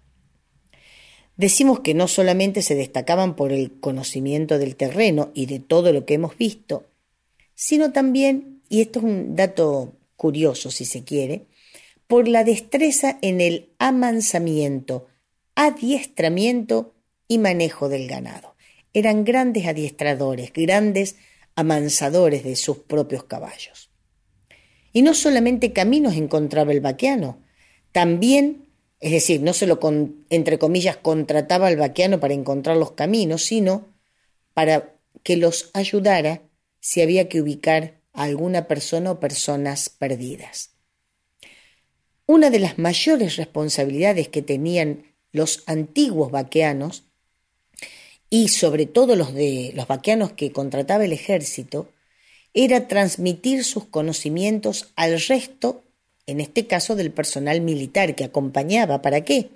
Decimos 1.39 1.81
que 1.81 1.95
no 1.95 2.07
solamente 2.07 2.61
se 2.61 2.75
destacaban 2.75 3.35
por 3.35 3.51
el 3.51 3.81
conocimiento 3.81 4.59
del 4.59 4.77
terreno 4.77 5.31
y 5.33 5.47
de 5.47 5.59
todo 5.59 5.91
lo 5.95 6.05
que 6.05 6.13
hemos 6.13 6.37
visto, 6.37 6.85
sino 7.55 7.93
también, 7.93 8.61
y 8.69 8.83
esto 8.83 8.99
es 8.99 9.07
un 9.07 9.37
dato 9.37 9.95
curioso 10.17 10.71
si 10.71 10.85
se 10.85 11.03
quiere, 11.03 11.47
por 12.07 12.29
la 12.29 12.45
destreza 12.45 13.19
en 13.23 13.41
el 13.41 13.71
amansamiento, 13.79 15.07
adiestramiento 15.55 16.93
y 17.27 17.39
manejo 17.39 17.89
del 17.89 18.07
ganado 18.07 18.52
eran 18.93 19.25
grandes 19.25 19.67
adiestradores, 19.67 20.53
grandes 20.53 21.17
amansadores 21.55 22.45
de 22.45 22.57
sus 22.57 22.79
propios 22.79 23.25
caballos. 23.25 23.91
Y 24.93 25.03
no 25.03 25.15
solamente 25.15 25.73
caminos 25.73 26.15
encontraba 26.15 26.73
el 26.73 26.81
vaqueano, 26.81 27.39
también, 27.93 28.69
es 29.01 29.13
decir, 29.13 29.41
no 29.41 29.53
se 29.53 29.67
lo, 29.67 29.79
entre 30.31 30.59
comillas, 30.59 30.97
contrataba 30.97 31.69
al 31.69 31.77
vaqueano 31.77 32.21
para 32.21 32.35
encontrar 32.35 32.77
los 32.77 32.93
caminos, 32.93 33.45
sino 33.45 33.89
para 34.55 34.95
que 35.23 35.37
los 35.37 35.71
ayudara 35.73 36.43
si 36.81 37.01
había 37.01 37.29
que 37.29 37.41
ubicar 37.41 38.01
a 38.13 38.25
alguna 38.25 38.69
persona 38.69 39.13
o 39.13 39.21
personas 39.21 39.89
perdidas. 39.89 40.71
Una 42.27 42.51
de 42.51 42.59
las 42.59 42.79
mayores 42.79 43.37
responsabilidades 43.37 44.29
que 44.29 44.43
tenían 44.43 45.05
los 45.33 45.65
antiguos 45.67 46.31
vaqueanos 46.31 47.05
y 48.35 48.49
sobre 48.49 48.87
todo 48.87 49.15
los 49.15 49.35
de 49.35 49.73
los 49.75 49.87
vaqueanos 49.87 50.33
que 50.33 50.53
contrataba 50.53 51.05
el 51.05 51.13
ejército, 51.13 51.93
era 52.55 52.89
transmitir 52.89 53.63
sus 53.63 53.85
conocimientos 53.85 54.91
al 54.97 55.21
resto, 55.21 55.83
en 56.27 56.41
este 56.41 56.67
caso 56.67 56.97
del 56.97 57.11
personal 57.11 57.61
militar 57.61 58.15
que 58.15 58.25
acompañaba. 58.25 59.03
¿Para 59.03 59.21
qué? 59.23 59.51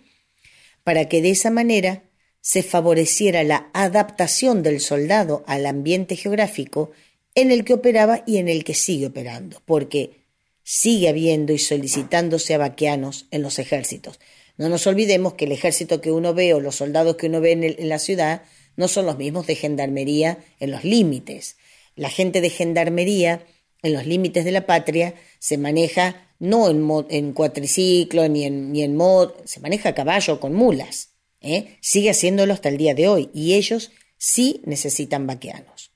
Para 0.85 1.09
que 1.09 1.23
de 1.23 1.31
esa 1.31 1.51
manera 1.51 2.03
se 2.43 2.63
favoreciera 2.63 3.45
la 3.45 3.71
adaptación 3.73 4.63
del 4.63 4.81
soldado 4.81 5.43
al 5.47 5.65
ambiente 5.65 6.15
geográfico 6.15 6.91
en 7.35 7.53
el 7.53 7.65
que 7.65 7.73
operaba 7.73 8.25
y 8.27 8.37
en 8.37 8.51
el 8.51 8.63
que 8.63 8.75
sigue 8.75 9.07
operando, 9.07 9.63
porque 9.65 10.21
sigue 10.65 11.09
habiendo 11.09 11.55
y 11.55 11.59
solicitándose 11.59 12.53
a 12.53 12.59
vaqueanos 12.59 13.25
en 13.31 13.41
los 13.41 13.59
ejércitos. 13.59 14.21
No 14.59 14.69
nos 14.69 14.87
olvidemos 14.87 15.33
que 15.33 15.47
el 15.47 15.53
ejército 15.53 16.03
que 16.03 16.13
uno 16.13 16.35
ve 16.35 16.53
o 16.53 16.61
los 16.61 16.77
soldados 16.77 17.17
que 17.17 17.29
uno 17.29 17.41
ve 17.41 17.53
en 17.53 17.89
la 17.89 17.99
ciudad 17.99 18.43
no 18.77 18.89
son 18.89 19.07
los 19.07 19.17
mismos 19.17 19.47
de 19.47 19.55
gendarmería 19.55 20.39
en 20.61 20.71
los 20.71 20.85
límites. 20.85 21.57
La 21.95 22.11
gente 22.11 22.41
de 22.41 22.51
gendarmería 22.51 23.45
en 23.83 23.95
los 23.95 24.07
límites 24.07 24.45
de 24.45 24.53
la 24.53 24.67
patria 24.67 25.15
se 25.39 25.59
maneja 25.59 26.27
no 26.39 26.69
en, 26.69 26.87
en 27.09 27.33
cuatriciclo 27.33 28.29
ni 28.29 28.45
en, 28.45 28.97
mod, 28.97 29.33
se 29.45 29.61
maneja 29.61 29.91
a 29.91 29.95
caballo 29.95 30.39
con 30.41 30.53
mulas. 30.53 31.11
¿eh? 31.41 31.77
Sigue 31.81 32.11
haciéndolo 32.11 32.53
hasta 32.53 32.69
el 32.69 32.77
día 32.77 32.95
de 32.95 33.09
hoy 33.09 33.31
y 33.33 33.55
ellos 33.55 33.93
sí 34.19 34.61
necesitan 34.65 35.27
vaqueanos. 35.27 35.93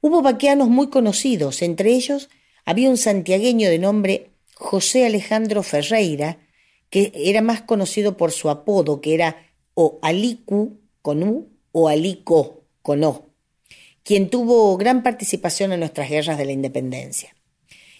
Hubo 0.00 0.22
vaqueanos 0.22 0.68
muy 0.68 0.88
conocidos, 0.88 1.62
entre 1.62 1.92
ellos 1.92 2.28
había 2.64 2.90
un 2.90 2.96
santiagueño 2.96 3.68
de 3.68 3.78
nombre 3.78 4.30
José 4.54 5.04
Alejandro 5.06 5.62
Ferreira, 5.62 6.38
que 6.90 7.12
era 7.14 7.42
más 7.42 7.62
conocido 7.62 8.16
por 8.16 8.32
su 8.32 8.48
apodo, 8.48 9.00
que 9.00 9.14
era 9.14 9.50
o 9.74 9.98
Alicu 10.02 10.80
con 11.02 11.22
U 11.22 11.55
o 11.78 11.88
Alico 11.90 12.64
Conó, 12.80 13.26
quien 14.02 14.30
tuvo 14.30 14.78
gran 14.78 15.02
participación 15.02 15.74
en 15.74 15.80
nuestras 15.80 16.08
guerras 16.08 16.38
de 16.38 16.46
la 16.46 16.52
independencia. 16.52 17.36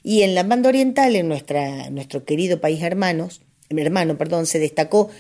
Y 0.03 0.23
en 0.23 0.35
la 0.35 0.45
banda 0.45 0.71
oriental, 0.71 1.15
en 1.15 1.29
nuestro 1.29 2.25
querido 2.25 2.59
país 2.59 2.83
hermanos, 2.83 3.43
hermano, 3.69 4.17
perdón, 4.17 4.47
se 4.47 4.59
destacó 4.59 5.11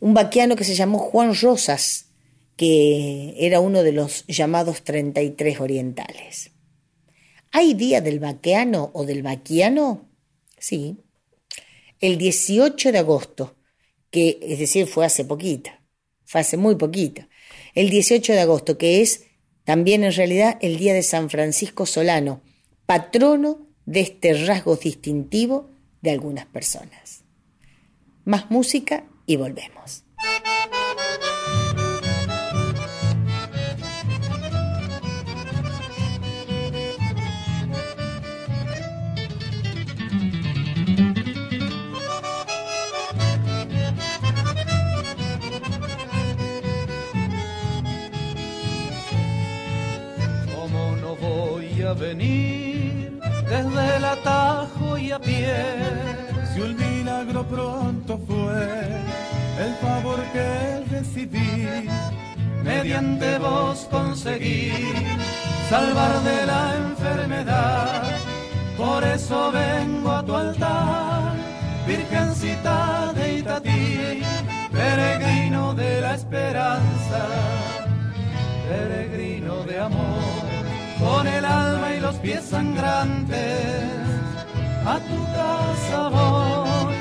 un 0.00 0.12
vaquiano 0.12 0.56
que 0.56 0.64
se 0.64 0.74
llamó 0.74 0.98
Juan 0.98 1.34
Rosas, 1.34 2.10
que 2.56 3.34
era 3.38 3.60
uno 3.60 3.82
de 3.82 3.92
los 3.92 4.26
llamados 4.26 4.82
33 4.82 5.60
orientales. 5.60 6.50
¿Hay 7.50 7.72
día 7.72 8.02
del 8.02 8.18
vaqueano 8.18 8.90
o 8.92 9.06
del 9.06 9.22
vaquiano? 9.22 10.10
Sí. 10.58 10.98
El 11.98 12.18
18 12.18 12.92
de 12.92 12.98
agosto, 12.98 13.56
que 14.10 14.38
es 14.42 14.58
decir, 14.58 14.86
fue 14.86 15.06
hace 15.06 15.24
poquito, 15.24 15.70
fue 16.26 16.42
hace 16.42 16.58
muy 16.58 16.74
poquito 16.74 17.22
el 17.74 17.90
18 17.90 18.32
de 18.32 18.40
agosto, 18.40 18.78
que 18.78 19.00
es 19.00 19.24
también 19.64 20.04
en 20.04 20.12
realidad 20.12 20.58
el 20.60 20.76
día 20.76 20.94
de 20.94 21.02
San 21.02 21.30
Francisco 21.30 21.86
Solano, 21.86 22.42
patrono 22.86 23.66
de 23.86 24.00
este 24.00 24.34
rasgo 24.46 24.76
distintivo 24.76 25.70
de 26.00 26.10
algunas 26.10 26.46
personas. 26.46 27.22
Más 28.24 28.50
música 28.50 29.04
y 29.26 29.36
volvemos. 29.36 30.04
Venir 51.90 53.20
desde 53.48 53.96
el 53.96 54.04
atajo 54.04 54.96
y 54.96 55.10
a 55.10 55.18
pie. 55.18 55.52
Si 56.54 56.60
un 56.60 56.76
milagro 56.76 57.44
pronto 57.44 58.18
fue 58.26 58.62
el 59.58 59.74
favor 59.80 60.20
que 60.32 60.84
recibí, 60.90 61.88
mediante 62.62 63.38
vos 63.38 63.88
conseguí 63.90 64.72
salvar 65.68 66.20
de 66.22 66.46
la 66.46 66.76
enfermedad. 66.76 68.02
Por 68.76 69.02
eso 69.04 69.50
vengo 69.52 70.12
a 70.12 70.24
tu 70.24 70.34
altar, 70.36 71.34
Virgencita 71.86 73.12
de 73.14 73.38
Itatí, 73.38 74.22
peregrino 74.70 75.74
de 75.74 76.00
la 76.00 76.14
esperanza, 76.14 77.26
peregrino 78.68 79.64
de 79.64 79.80
amor 79.80 80.41
con 81.12 81.26
el 81.26 81.44
alma 81.44 81.94
y 81.94 82.00
los 82.00 82.16
pies 82.16 82.44
sangrantes. 82.44 83.92
A 84.94 84.98
tu 85.08 85.20
casa 85.38 86.08
voy, 86.08 86.94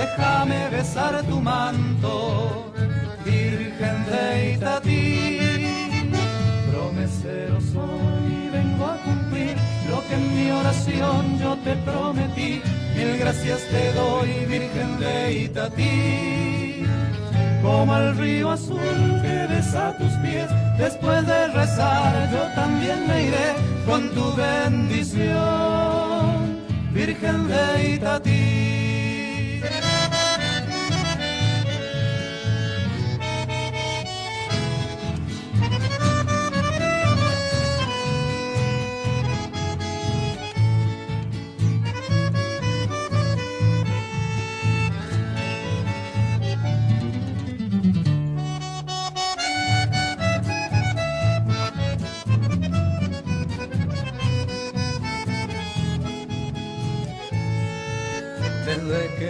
déjame 0.00 0.68
besar 0.68 1.22
tu 1.24 1.40
manto, 1.40 2.72
Virgen 3.24 3.96
de 4.10 4.52
Itatí. 4.54 5.38
Promesero 6.70 7.58
soy 7.72 8.34
vengo 8.52 8.84
a 8.86 8.96
cumplir 9.06 9.56
lo 9.90 9.98
que 10.06 10.14
en 10.14 10.26
mi 10.36 10.50
oración 10.50 11.38
yo 11.38 11.56
te 11.64 11.74
prometí. 11.88 12.62
Mil 12.96 13.16
gracias 13.18 13.60
te 13.72 13.92
doy, 13.92 14.30
Virgen 14.46 14.90
de 15.00 15.32
Itatí. 15.44 16.63
Como 17.64 17.96
el 17.96 18.14
río 18.18 18.50
azul 18.50 18.78
que 19.22 19.46
besa 19.48 19.96
tus 19.96 20.12
pies, 20.22 20.50
después 20.76 21.26
de 21.26 21.48
rezar 21.48 22.30
yo 22.30 22.42
también 22.54 23.08
me 23.08 23.22
iré 23.28 23.54
con 23.86 24.10
tu 24.10 24.34
bendición, 24.34 25.32
Virgen 26.92 27.48
de 27.48 27.94
Itatí. 27.94 28.73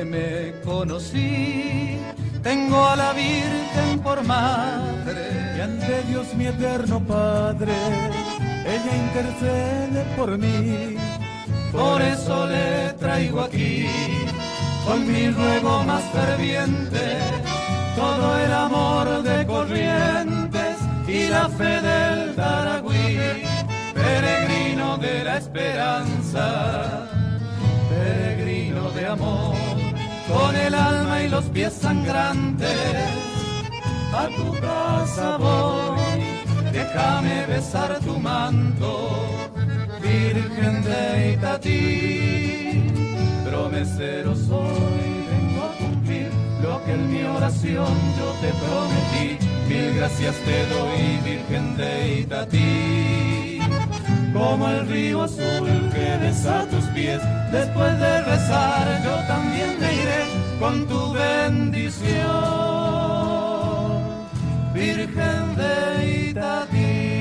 Me 0.04 0.52
conocí, 0.64 1.98
tengo 2.42 2.84
a 2.84 2.96
la 2.96 3.12
Virgen 3.12 4.00
por 4.02 4.22
madre. 4.24 5.54
Y 5.56 5.60
ante 5.60 6.02
Dios 6.04 6.34
mi 6.34 6.46
eterno 6.46 7.00
Padre, 7.00 7.72
ella 8.66 8.96
intercede 8.96 10.04
por 10.16 10.36
mí. 10.36 10.96
Por 11.72 12.00
eso 12.02 12.46
le 12.46 12.92
traigo 12.94 13.40
aquí, 13.40 13.86
con 14.86 15.06
mi 15.06 15.28
ruego 15.30 15.82
más 15.84 16.04
ferviente, 16.12 17.18
todo 17.96 18.38
el 18.38 18.52
amor 18.52 19.22
de 19.24 19.44
corrientes 19.46 20.76
y 21.08 21.28
la 21.28 21.48
fe 21.48 21.80
del 21.80 22.34
Taragüí, 22.36 23.18
peregrino 23.92 24.96
de 24.98 25.24
la 25.24 25.38
esperanza, 25.38 27.08
peregrino 27.90 28.90
de 28.90 29.06
amor, 29.06 29.56
con 30.34 30.56
el 30.56 30.74
alma 30.74 31.22
y 31.22 31.28
los 31.28 31.44
pies 31.46 31.72
sangrantes, 31.72 32.76
a 34.12 34.26
tu 34.36 34.46
casa 34.60 35.36
voy, 35.36 36.24
déjame 36.72 37.46
besar 37.46 38.00
tu 38.00 38.18
manto, 38.18 38.90
Virgen 40.02 40.82
de 40.84 41.32
Itatí, 41.34 42.90
promesero 43.48 44.34
soy, 44.34 45.06
vengo 45.30 45.62
a 45.68 45.72
cumplir 45.78 46.28
lo 46.62 46.84
que 46.84 46.92
en 46.92 47.12
mi 47.12 47.22
oración 47.22 47.94
yo 48.18 48.28
te 48.42 48.50
prometí, 48.62 49.26
mil 49.68 49.94
gracias 49.96 50.34
te 50.46 50.66
doy, 50.74 51.02
Virgen 51.24 51.76
de 51.76 52.20
Itatí 52.20 53.23
como 54.34 54.68
el 54.68 54.86
río 54.88 55.22
azul 55.22 55.90
que 55.94 56.16
besa 56.18 56.66
tus 56.68 56.84
pies. 56.86 57.20
Después 57.52 57.98
de 58.00 58.22
rezar, 58.22 59.02
yo 59.04 59.14
también 59.28 59.78
me 59.80 59.94
iré 59.94 60.24
con 60.58 60.86
tu 60.88 61.12
bendición, 61.12 62.12
Virgen 64.74 65.56
de 65.56 66.30
Itatí. 66.30 67.14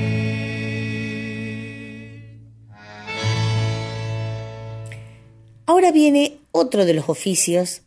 Ahora 5.66 5.92
viene 5.92 6.40
otro 6.50 6.84
de 6.84 6.94
los 6.94 7.08
oficios 7.08 7.82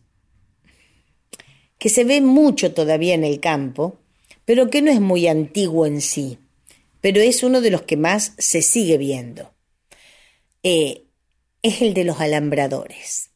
que 1.77 1.89
se 1.89 2.05
ve 2.05 2.21
mucho 2.21 2.73
todavía 2.73 3.13
en 3.13 3.25
el 3.25 3.39
campo, 3.41 3.99
pero 4.45 4.69
que 4.69 4.81
no 4.81 4.89
es 4.89 5.01
muy 5.01 5.27
antiguo 5.27 5.85
en 5.85 6.01
sí, 6.01 6.39
pero 7.01 7.21
es 7.21 7.43
uno 7.43 7.61
de 7.61 7.71
los 7.71 7.83
que 7.83 7.97
más 7.97 8.33
se 8.37 8.61
sigue 8.61 8.97
viendo. 8.97 9.53
Eh, 10.63 11.03
es 11.61 11.81
el 11.81 11.93
de 11.93 12.03
los 12.03 12.19
alambradores. 12.19 13.31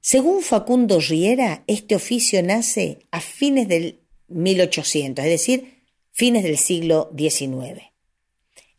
Según 0.00 0.42
Facundo 0.42 1.00
Riera, 1.00 1.64
este 1.66 1.94
oficio 1.94 2.42
nace 2.42 3.06
a 3.10 3.20
fines 3.20 3.68
del 3.68 4.00
1800, 4.28 5.24
es 5.24 5.30
decir, 5.30 5.82
fines 6.12 6.42
del 6.42 6.58
siglo 6.58 7.10
XIX. 7.16 7.82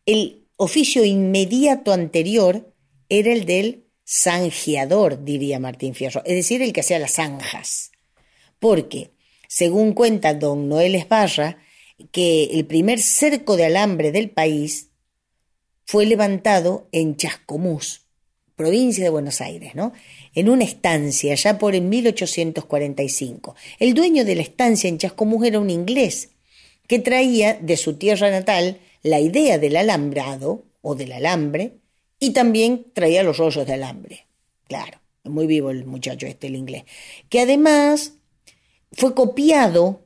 El 0.06 0.46
oficio 0.58 1.04
inmediato 1.04 1.92
anterior 1.94 2.72
era 3.10 3.34
el 3.34 3.46
del 3.46 3.86
zanjeador, 4.08 5.24
diría 5.24 5.60
Martín 5.60 5.96
Fierro, 5.96 6.22
es 6.26 6.36
decir, 6.36 6.62
el 6.62 6.74
que 6.74 6.82
hacía 6.82 7.00
las 7.00 7.14
zanjas. 7.14 7.92
Porque, 8.60 9.12
según 9.48 9.94
cuenta 9.94 10.34
don 10.34 10.70
Noel 10.70 10.96
Esbarra, 10.96 11.58
que 12.12 12.46
el 12.46 12.66
primer 12.66 13.00
cerco 13.02 13.56
de 13.56 13.66
alambre 13.66 14.12
del 14.12 14.30
país 14.30 14.90
fue 15.86 16.06
levantado 16.06 16.88
en 16.92 17.16
Chascomús, 17.16 18.02
provincia 18.56 19.04
de 19.04 19.10
Buenos 19.10 19.42
Aires, 19.42 19.76
¿no? 19.76 19.94
En 20.34 20.50
una 20.50 20.64
estancia, 20.64 21.36
ya 21.36 21.58
por 21.58 21.76
en 21.76 21.90
1845. 21.90 23.56
El 23.80 23.94
dueño 23.94 24.26
de 24.26 24.36
la 24.36 24.42
estancia 24.42 24.88
en 24.88 24.98
Chascomús 24.98 25.46
era 25.46 25.60
un 25.60 25.70
inglés 25.70 26.30
que 26.88 27.00
traía 27.00 27.54
de 27.56 27.78
su 27.78 27.96
tierra 27.96 28.30
natal 28.30 28.80
la 29.02 29.20
idea 29.20 29.58
del 29.58 29.78
alambrado 29.78 30.66
o 30.82 30.96
del 30.96 31.12
alambre 31.12 31.78
y 32.20 32.32
también 32.32 32.88
traía 32.94 33.24
los 33.24 33.38
rollos 33.38 33.66
de 33.68 33.74
alambre. 33.74 34.26
Claro, 34.68 35.00
muy 35.24 35.48
vivo 35.48 35.70
el 35.70 35.86
muchacho 35.86 36.26
este, 36.26 36.48
el 36.48 36.56
inglés. 36.56 36.84
Que 37.30 37.42
además 37.42 38.14
fue 38.92 39.14
copiado 39.14 40.05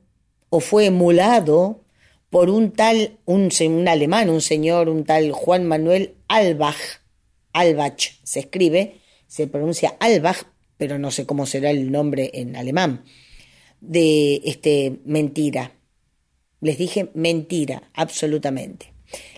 o 0.50 0.60
fue 0.60 0.86
emulado 0.86 1.82
por 2.30 2.50
un 2.50 2.72
tal, 2.72 3.18
un, 3.26 3.50
un, 3.60 3.88
alemán, 3.88 4.30
un 4.30 4.42
señor, 4.42 4.90
un 4.90 5.04
tal 5.04 5.32
Juan 5.32 5.66
Manuel 5.66 6.16
Albach, 6.28 7.02
Albach 7.54 8.12
se 8.24 8.40
escribe, 8.40 9.02
se 9.28 9.48
pronuncia 9.48 9.96
Albach, 10.00 10.44
pero 10.78 11.00
no 11.00 11.12
sé 11.12 11.26
cómo 11.26 11.46
será 11.46 11.72
el 11.72 11.92
nombre 11.92 12.32
en 12.34 12.56
alemán, 12.56 13.04
de 13.82 14.42
este 14.46 15.00
mentira. 15.06 15.74
Les 16.62 16.78
dije 16.78 17.10
mentira, 17.14 17.90
absolutamente. 17.94 18.94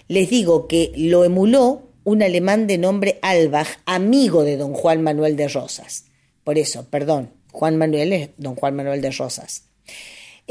Les 0.07 0.29
digo 0.29 0.67
que 0.67 0.91
lo 0.95 1.23
emuló 1.23 1.89
un 2.03 2.23
alemán 2.23 2.67
de 2.67 2.77
nombre 2.77 3.19
Albach, 3.21 3.79
amigo 3.85 4.43
de 4.43 4.57
don 4.57 4.73
Juan 4.73 5.01
Manuel 5.03 5.35
de 5.35 5.47
Rosas. 5.47 6.05
Por 6.43 6.57
eso, 6.57 6.89
perdón, 6.89 7.31
Juan 7.51 7.77
Manuel 7.77 8.13
es 8.13 8.29
don 8.37 8.55
Juan 8.55 8.75
Manuel 8.75 9.01
de 9.01 9.11
Rosas. 9.11 9.65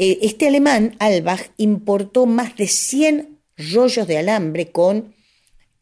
Este 0.02 0.46
alemán, 0.46 0.96
Albach, 0.98 1.50
importó 1.58 2.24
más 2.24 2.56
de 2.56 2.68
100 2.68 3.38
rollos 3.58 4.06
de 4.06 4.16
alambre 4.16 4.70
con 4.72 5.14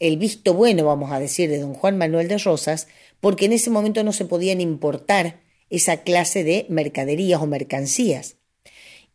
el 0.01 0.17
visto 0.17 0.55
bueno, 0.55 0.87
vamos 0.87 1.13
a 1.13 1.21
decir, 1.21 1.49
de 1.49 1.61
don 1.61 1.73
Juan 1.73 1.97
Manuel 1.97 2.27
de 2.27 2.39
Rosas, 2.39 2.89
porque 3.21 3.45
en 3.45 3.53
ese 3.53 3.71
momento 3.71 4.03
no 4.03 4.13
se 4.13 4.25
podían 4.25 4.61
importar 4.61 5.39
esa 5.71 5.99
clase 5.99 6.43
de 6.43 6.67
mercaderías 6.69 7.41
o 7.41 7.47
mercancías. 7.47 8.39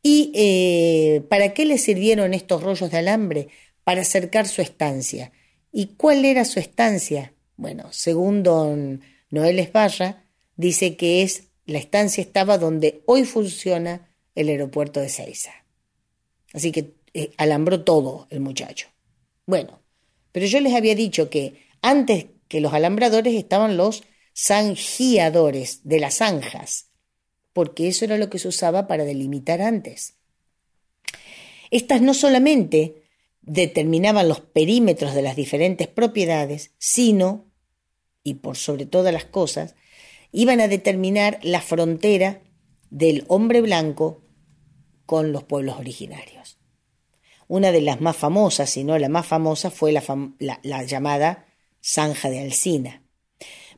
¿Y 0.01 0.32
eh, 0.36 1.22
para 1.28 1.54
qué 1.54 1.66
le 1.66 1.80
sirvieron 1.80 2.34
estos 2.34 2.64
rollos 2.64 2.89
de 2.89 2.99
alambre? 2.99 3.49
Para 3.84 4.04
acercar 4.04 4.47
su 4.47 4.62
estancia. 4.62 5.34
¿Y 5.74 5.95
cuál 5.97 6.24
era 6.24 6.45
su 6.45 6.62
estancia? 6.62 7.34
Bueno, 7.58 7.89
según 7.91 8.41
don 8.41 9.01
Noel 9.30 9.60
Esbarra, 9.60 10.24
dice 10.56 10.95
que 10.95 11.24
es 11.24 11.49
la 11.66 11.80
estancia 11.80 12.22
estaba 12.22 12.58
donde 12.58 13.04
hoy 13.06 13.26
funciona 13.26 14.12
el 14.36 14.50
aeropuerto 14.50 15.00
de 15.00 15.10
Ceiza. 15.10 15.54
Así 16.54 16.72
que 16.72 16.96
eh, 17.14 17.32
alambró 17.38 17.84
todo 17.84 18.28
el 18.30 18.40
muchacho. 18.40 18.88
Bueno, 19.46 19.82
pero 20.32 20.46
yo 20.46 20.60
les 20.60 20.74
había 20.74 20.96
dicho 20.96 21.30
que 21.30 21.64
antes 21.82 22.28
que 22.48 22.62
los 22.62 22.74
alambradores 22.74 23.34
estaban 23.36 23.78
los 23.78 24.04
zanjiadores 24.36 25.82
de 25.84 26.00
las 26.00 26.16
zanjas, 26.16 26.90
porque 27.54 27.88
eso 27.88 28.06
era 28.06 28.18
lo 28.18 28.30
que 28.30 28.40
se 28.40 28.48
usaba 28.48 28.88
para 28.88 29.06
delimitar 29.06 29.62
antes. 29.62 30.16
Estas 31.72 32.02
no 32.02 32.14
solamente 32.14 33.04
determinaban 33.42 34.28
los 34.28 34.40
perímetros 34.40 35.14
de 35.14 35.22
las 35.22 35.36
diferentes 35.36 35.88
propiedades, 35.88 36.72
sino, 36.78 37.52
y 38.24 38.36
por 38.36 38.58
sobre 38.58 38.86
todas 38.86 39.14
las 39.14 39.26
cosas, 39.26 39.76
iban 40.32 40.62
a 40.62 40.68
determinar 40.68 41.40
la 41.44 41.62
frontera 41.62 42.42
del 42.94 43.26
hombre 43.28 43.60
blanco 43.62 44.22
con 45.08 45.32
los 45.32 45.44
pueblos 45.44 45.80
originarios. 45.80 46.60
una 47.48 47.72
de 47.72 47.82
las 47.82 48.00
más 48.00 48.16
famosas, 48.16 48.70
si 48.70 48.84
no 48.84 48.98
la 48.98 49.10
más 49.10 49.26
famosa, 49.26 49.70
fue 49.70 49.91
la, 49.91 50.04
la 50.64 50.84
llamada 50.84 51.46
Zanja 51.82 52.30
de 52.30 52.39
Alcina. 52.39 53.04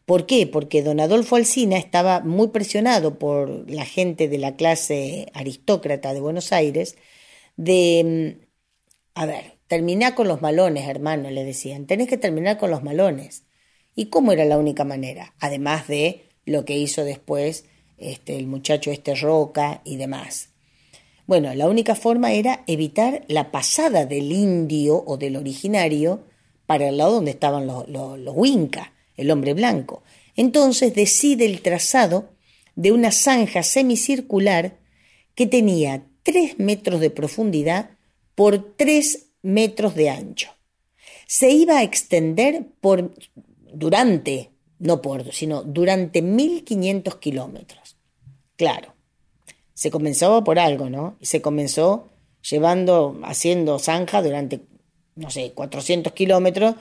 ¿Por 0.05 0.27
qué? 0.27 0.45
Porque 0.47 0.83
don 0.83 0.99
Adolfo 0.99 1.35
Alsina 1.35 1.77
estaba 1.77 2.19
muy 2.19 2.49
presionado 2.49 3.17
por 3.17 3.69
la 3.69 3.85
gente 3.85 4.27
de 4.27 4.37
la 4.37 4.55
clase 4.55 5.31
aristócrata 5.33 6.13
de 6.13 6.21
Buenos 6.21 6.51
Aires 6.51 6.95
de, 7.57 8.37
mm, 8.37 8.45
a 9.15 9.25
ver, 9.25 9.53
terminá 9.67 10.13
con 10.13 10.27
los 10.27 10.41
malones, 10.41 10.87
hermano, 10.87 11.31
le 11.31 11.43
decían, 11.43 11.87
tenés 11.87 12.07
que 12.07 12.17
terminar 12.17 12.57
con 12.57 12.69
los 12.69 12.83
malones. 12.83 13.45
¿Y 13.95 14.07
cómo 14.07 14.31
era 14.31 14.45
la 14.45 14.57
única 14.57 14.83
manera? 14.83 15.33
Además 15.39 15.87
de 15.87 16.25
lo 16.45 16.65
que 16.65 16.77
hizo 16.77 17.03
después 17.03 17.65
este, 17.97 18.37
el 18.37 18.47
muchacho 18.47 18.91
este 18.91 19.15
Roca 19.15 19.81
y 19.83 19.97
demás. 19.97 20.49
Bueno, 21.27 21.53
la 21.55 21.67
única 21.67 21.95
forma 21.95 22.33
era 22.33 22.63
evitar 22.67 23.23
la 23.27 23.51
pasada 23.51 24.05
del 24.05 24.31
indio 24.31 25.03
o 25.05 25.17
del 25.17 25.37
originario 25.37 26.23
para 26.65 26.89
el 26.89 26.97
lado 26.97 27.13
donde 27.13 27.31
estaban 27.31 27.65
los, 27.65 27.87
los, 27.87 28.19
los 28.19 28.35
el 29.17 29.31
hombre 29.31 29.53
blanco. 29.53 30.03
Entonces 30.35 30.93
decide 30.93 31.45
el 31.45 31.61
trazado 31.61 32.29
de 32.75 32.91
una 32.91 33.11
zanja 33.11 33.63
semicircular 33.63 34.77
que 35.33 35.47
tenía 35.47 36.05
3 36.23 36.59
metros 36.59 36.99
de 36.99 37.09
profundidad 37.09 37.91
por 38.35 38.75
3 38.75 39.27
metros 39.41 39.95
de 39.95 40.09
ancho. 40.09 40.49
Se 41.27 41.49
iba 41.51 41.79
a 41.79 41.83
extender 41.83 42.65
por 42.81 43.13
durante, 43.73 44.51
no 44.79 45.01
por, 45.01 45.33
sino 45.33 45.63
durante 45.63 46.21
1500 46.21 47.15
kilómetros. 47.15 47.84
Claro, 48.55 48.93
se 49.73 49.91
comenzó 49.91 50.43
por 50.43 50.59
algo, 50.59 50.89
¿no? 50.89 51.17
Y 51.19 51.25
se 51.25 51.41
comenzó 51.41 52.07
llevando, 52.49 53.19
haciendo 53.23 53.79
zanja 53.79 54.21
durante, 54.21 54.61
no 55.15 55.29
sé, 55.29 55.51
400 55.51 56.13
kilómetros 56.13 56.75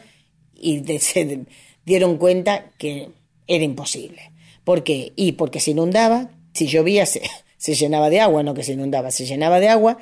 y 0.55 0.83
se 0.99 1.45
dieron 1.85 2.16
cuenta 2.16 2.70
que 2.79 3.11
era 3.47 3.64
imposible. 3.64 4.33
¿Por 4.64 4.83
qué? 4.85 5.12
Y 5.16 5.33
porque 5.33 5.61
se 5.61 5.72
inundaba, 5.72 6.31
si 6.55 6.66
llovía 6.66 7.07
se, 7.07 7.75
llenaba 7.75 8.11
de 8.11 8.20
agua, 8.20 8.43
no 8.43 8.55
que 8.55 8.62
se 8.62 8.72
inundaba, 8.72 9.11
se 9.11 9.27
llenaba 9.27 9.61
de 9.61 9.68
agua, 9.68 9.99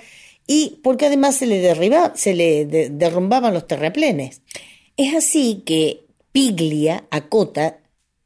y 0.46 0.80
porque 0.82 1.06
además 1.06 1.36
se 1.36 1.46
se 2.14 2.34
le 2.34 2.66
derrumbaban 2.66 3.54
los 3.54 3.66
terraplenes. 3.66 4.42
Es 4.96 5.14
así 5.14 5.62
que 5.64 6.04
Piglia 6.32 7.06
acota 7.10 7.78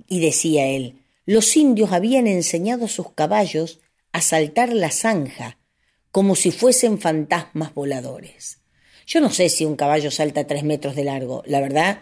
y 0.09 0.21
decía 0.21 0.67
él, 0.67 0.99
los 1.27 1.57
indios 1.57 1.93
habían 1.93 2.27
enseñado 2.27 2.87
a 2.87 2.89
sus 2.89 3.13
caballos 3.13 3.81
a 4.13 4.23
saltar 4.23 4.73
la 4.73 4.91
zanja 4.91 5.59
como 6.11 6.37
si 6.37 6.51
fuesen 6.51 6.99
fantasmas 6.99 7.75
voladores. 7.75 8.61
Yo 9.07 9.21
no 9.21 9.31
sé 9.31 9.49
si 9.51 9.65
un 9.65 9.77
caballo 9.77 10.11
salta 10.11 10.47
tres 10.47 10.65
metros 10.65 10.97
de 10.97 11.05
largo, 11.05 11.43
la 11.47 11.61
verdad, 11.61 12.01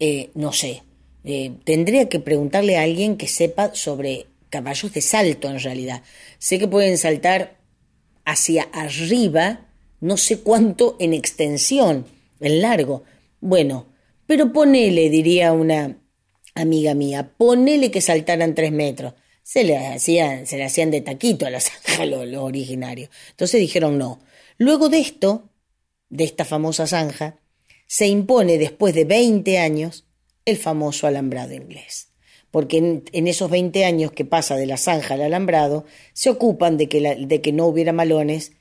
eh, 0.00 0.30
no 0.34 0.52
sé. 0.52 0.82
Eh, 1.24 1.52
tendría 1.64 2.08
que 2.08 2.18
preguntarle 2.18 2.76
a 2.76 2.82
alguien 2.82 3.16
que 3.16 3.28
sepa 3.28 3.74
sobre 3.74 4.26
caballos 4.50 4.92
de 4.92 5.00
salto 5.00 5.48
en 5.48 5.60
realidad. 5.60 6.02
Sé 6.38 6.58
que 6.58 6.66
pueden 6.66 6.98
saltar 6.98 7.58
hacia 8.24 8.64
arriba, 8.64 9.68
no 10.00 10.16
sé 10.16 10.40
cuánto 10.40 10.96
en 10.98 11.14
extensión, 11.14 12.06
en 12.40 12.62
largo. 12.62 13.04
Bueno, 13.40 13.86
pero 14.26 14.52
ponele, 14.52 15.08
diría 15.08 15.52
una 15.52 16.01
amiga 16.54 16.94
mía, 16.94 17.32
ponele 17.36 17.90
que 17.90 18.00
saltaran 18.00 18.54
tres 18.54 18.72
metros. 18.72 19.14
Se 19.42 19.64
le 19.64 19.76
hacían, 19.76 20.46
se 20.46 20.56
le 20.56 20.64
hacían 20.64 20.90
de 20.90 21.00
taquito 21.00 21.46
a 21.46 21.50
la 21.50 21.60
zanja 21.60 22.06
los, 22.06 22.26
los 22.26 22.42
originarios. 22.42 23.10
Entonces 23.30 23.60
dijeron 23.60 23.98
no. 23.98 24.20
Luego 24.58 24.88
de 24.88 25.00
esto, 25.00 25.50
de 26.08 26.24
esta 26.24 26.44
famosa 26.44 26.86
zanja, 26.86 27.38
se 27.86 28.06
impone 28.06 28.58
después 28.58 28.94
de 28.94 29.04
20 29.04 29.58
años 29.58 30.06
el 30.44 30.56
famoso 30.56 31.06
alambrado 31.06 31.54
inglés. 31.54 32.08
Porque 32.50 32.78
en, 32.78 33.26
esos 33.26 33.50
20 33.50 33.84
años 33.84 34.12
que 34.12 34.24
pasa 34.24 34.56
de 34.56 34.66
la 34.66 34.76
zanja 34.76 35.14
al 35.14 35.22
alambrado, 35.22 35.86
se 36.12 36.30
ocupan 36.30 36.76
de 36.76 36.88
que, 36.88 37.00
de 37.00 37.40
que 37.40 37.52
no 37.52 37.66
hubiera 37.66 37.92
malones 37.92 38.52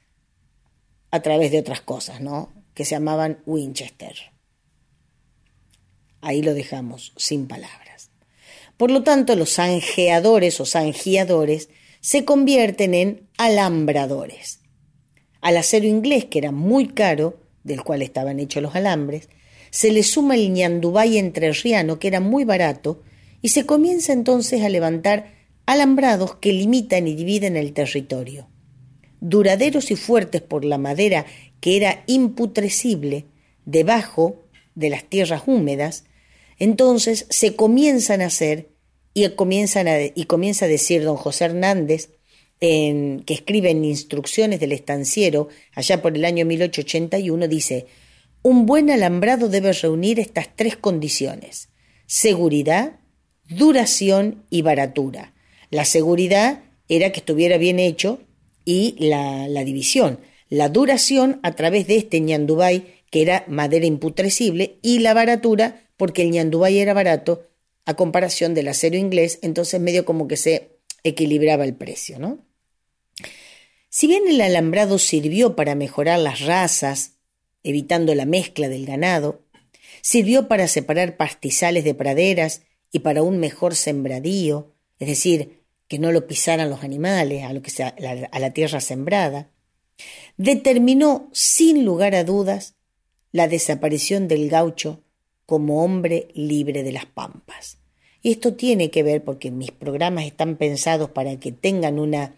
a 1.12 1.22
través 1.22 1.52
de 1.52 1.60
otras 1.60 1.82
cosas, 1.82 2.22
¿no? 2.22 2.54
Que 2.74 2.86
se 2.86 2.92
llamaban 2.92 3.42
Winchester. 3.46 4.16
Ahí 6.22 6.42
lo 6.42 6.54
dejamos, 6.54 7.14
sin 7.18 7.48
palabras. 7.48 7.81
Por 8.82 8.90
lo 8.90 9.04
tanto, 9.04 9.36
los 9.36 9.54
zanjeadores 9.54 10.60
o 10.60 10.66
zanjeadores 10.66 11.70
se 12.00 12.26
convierten 12.26 12.96
en 12.96 13.28
alambradores. 13.38 14.62
Al 15.40 15.58
acero 15.58 15.86
inglés, 15.86 16.26
que 16.26 16.40
era 16.40 16.52
muy 16.52 16.88
caro, 16.88 17.40
del 17.64 17.84
cual 17.84 18.02
estaban 18.02 18.40
hechos 18.40 18.64
los 18.64 18.74
alambres, 18.74 19.30
se 19.70 19.92
le 19.92 20.02
suma 20.02 20.34
el 20.34 20.52
ñandubay 20.52 21.20
entrerriano, 21.20 22.00
que 22.00 22.08
era 22.08 22.22
muy 22.22 22.44
barato, 22.44 23.04
y 23.44 23.50
se 23.50 23.68
comienza 23.68 24.14
entonces 24.14 24.64
a 24.64 24.70
levantar 24.70 25.32
alambrados 25.68 26.38
que 26.38 26.52
limitan 26.52 27.08
y 27.08 27.14
dividen 27.14 27.58
el 27.58 27.74
territorio. 27.74 28.48
Duraderos 29.20 29.92
y 29.92 29.96
fuertes 29.96 30.42
por 30.42 30.66
la 30.66 30.80
madera 30.80 31.28
que 31.60 31.78
era 31.78 32.04
imputrescible 32.08 33.26
debajo 33.64 34.42
de 34.74 34.90
las 34.90 35.04
tierras 35.04 35.44
húmedas, 35.46 36.06
entonces 36.62 37.26
se 37.32 37.56
comienzan 37.56 38.22
a 38.22 38.28
hacer 38.28 38.70
y, 39.16 39.28
comienza 39.30 39.80
a 39.80 40.68
decir 40.68 41.04
don 41.04 41.16
José 41.16 41.46
Hernández, 41.46 42.12
en, 42.60 43.24
que 43.26 43.34
escribe 43.34 43.72
en 43.72 43.84
Instrucciones 43.84 44.60
del 44.60 44.72
Estanciero, 44.72 45.48
allá 45.74 46.04
por 46.04 46.16
el 46.16 46.24
año 46.24 46.46
1881, 46.46 47.48
dice, 47.48 47.88
un 48.44 48.68
buen 48.68 48.92
alambrado 48.92 49.50
debe 49.50 49.74
reunir 49.74 50.20
estas 50.20 50.56
tres 50.56 50.78
condiciones, 50.78 51.70
seguridad, 52.06 53.00
duración 53.50 54.46
y 54.52 54.62
baratura. 54.62 55.34
La 55.72 55.84
seguridad 55.84 56.62
era 56.88 57.12
que 57.12 57.22
estuviera 57.22 57.58
bien 57.58 57.80
hecho 57.80 58.20
y 58.66 58.98
la, 59.00 59.48
división. 59.64 60.20
La 60.48 60.70
duración 60.70 61.40
a 61.42 61.54
través 61.56 61.88
de 61.88 61.96
este 61.96 62.20
ñandubay, 62.20 63.01
que 63.12 63.22
era 63.22 63.44
madera 63.48 63.86
imputrescible, 63.86 64.80
y 64.82 65.00
la 65.00 65.14
baratura, 65.14 65.88
porque 65.98 66.24
el 66.24 66.32
ñandubay 66.32 66.80
era 66.80 66.96
barato 66.96 67.48
a 67.86 67.96
comparación 67.96 68.56
del 68.56 68.70
acero 68.70 68.98
inglés, 68.98 69.38
entonces 69.44 69.80
medio 69.80 70.06
como 70.06 70.28
que 70.28 70.38
se 70.38 70.80
equilibraba 71.04 71.66
el 71.66 71.76
precio, 71.76 72.18
¿no? 72.18 72.40
Si 73.90 74.08
bien 74.08 74.24
el 74.30 74.40
alambrado 74.40 74.98
sirvió 74.98 75.56
para 75.56 75.76
mejorar 75.76 76.20
las 76.20 76.40
razas, 76.42 77.18
evitando 77.64 78.16
la 78.16 78.26
mezcla 78.26 78.70
del 78.70 78.86
ganado, 78.86 79.42
sirvió 80.02 80.48
para 80.48 80.70
separar 80.70 81.18
pastizales 81.18 81.84
de 81.84 81.94
praderas 81.94 82.62
y 82.92 83.00
para 83.00 83.24
un 83.24 83.40
mejor 83.40 83.76
sembradío, 83.76 84.74
es 85.00 85.10
decir, 85.10 85.64
que 85.90 86.00
no 86.00 86.14
lo 86.14 86.26
pisaran 86.26 86.70
los 86.70 86.86
animales 86.86 87.44
a, 87.44 87.52
lo 87.52 87.62
que 87.62 87.70
sea, 87.70 87.94
a 88.32 88.40
la 88.40 88.52
tierra 88.52 88.80
sembrada, 88.80 89.52
determinó 90.38 91.30
sin 91.34 91.84
lugar 91.84 92.16
a 92.16 92.24
dudas 92.24 92.76
la 93.32 93.48
desaparición 93.48 94.28
del 94.28 94.50
gaucho 94.50 95.04
como 95.46 95.84
hombre 95.84 96.28
libre 96.34 96.84
de 96.84 96.92
las 96.92 97.06
pampas. 97.06 97.78
Y 98.22 98.32
esto 98.32 98.54
tiene 98.54 98.92
que 98.92 99.04
ver 99.04 99.24
porque 99.24 99.52
mis 99.52 99.72
programas 99.72 100.26
están 100.26 100.56
pensados 100.56 101.10
para 101.10 101.40
que 101.40 101.52
tengan 101.52 102.00
una 102.00 102.36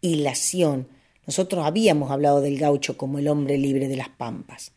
hilación, 0.00 0.88
nosotros 1.26 1.64
habíamos 1.64 2.10
hablado 2.10 2.40
del 2.40 2.58
gaucho 2.58 2.96
como 2.96 3.18
el 3.18 3.28
hombre 3.28 3.58
libre 3.58 3.88
de 3.88 3.96
las 3.96 4.08
pampas. 4.08 4.72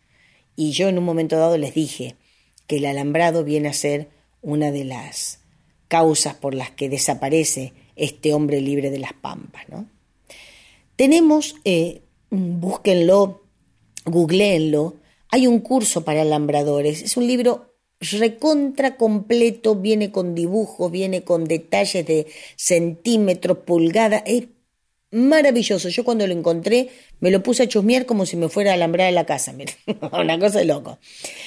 Y 0.55 0.71
yo 0.71 0.87
en 0.87 0.97
un 0.97 1.03
momento 1.03 1.37
dado 1.37 1.57
les 1.57 1.73
dije 1.73 2.15
que 2.67 2.77
el 2.77 2.85
alambrado 2.85 3.43
viene 3.43 3.69
a 3.69 3.73
ser 3.73 4.09
una 4.41 4.71
de 4.71 4.83
las 4.83 5.39
causas 5.87 6.35
por 6.35 6.53
las 6.53 6.71
que 6.71 6.89
desaparece 6.89 7.73
este 7.95 8.33
hombre 8.33 8.61
libre 8.61 8.91
de 8.91 8.99
las 8.99 9.13
pampas. 9.13 9.65
Tenemos, 10.95 11.55
eh, 11.65 12.01
búsquenlo, 12.29 13.43
googleenlo, 14.05 14.97
hay 15.33 15.47
un 15.47 15.61
curso 15.61 16.05
para 16.05 16.21
alambradores, 16.21 17.01
es 17.01 17.17
un 17.17 17.25
libro 17.25 17.73
recontra 17.99 18.97
completo, 18.97 19.73
viene 19.73 20.11
con 20.11 20.35
dibujos, 20.35 20.91
viene 20.91 21.23
con 21.23 21.45
detalles 21.45 22.05
de 22.05 22.27
centímetros, 22.55 23.57
pulgadas, 23.65 24.21
es 24.27 24.43
maravilloso. 25.09 25.89
Yo 25.89 26.03
cuando 26.03 26.27
lo 26.27 26.33
encontré 26.33 26.89
me 27.19 27.31
lo 27.31 27.41
puse 27.41 27.63
a 27.63 27.67
chusmear 27.67 28.05
como 28.05 28.27
si 28.27 28.37
me 28.37 28.47
fuera 28.47 28.69
a 28.69 28.73
alambrar 28.75 29.09
en 29.09 29.15
la 29.15 29.25
casa. 29.25 29.55
una 30.11 30.37
cosa 30.37 30.59
de 30.59 30.65
loco. 30.65 30.99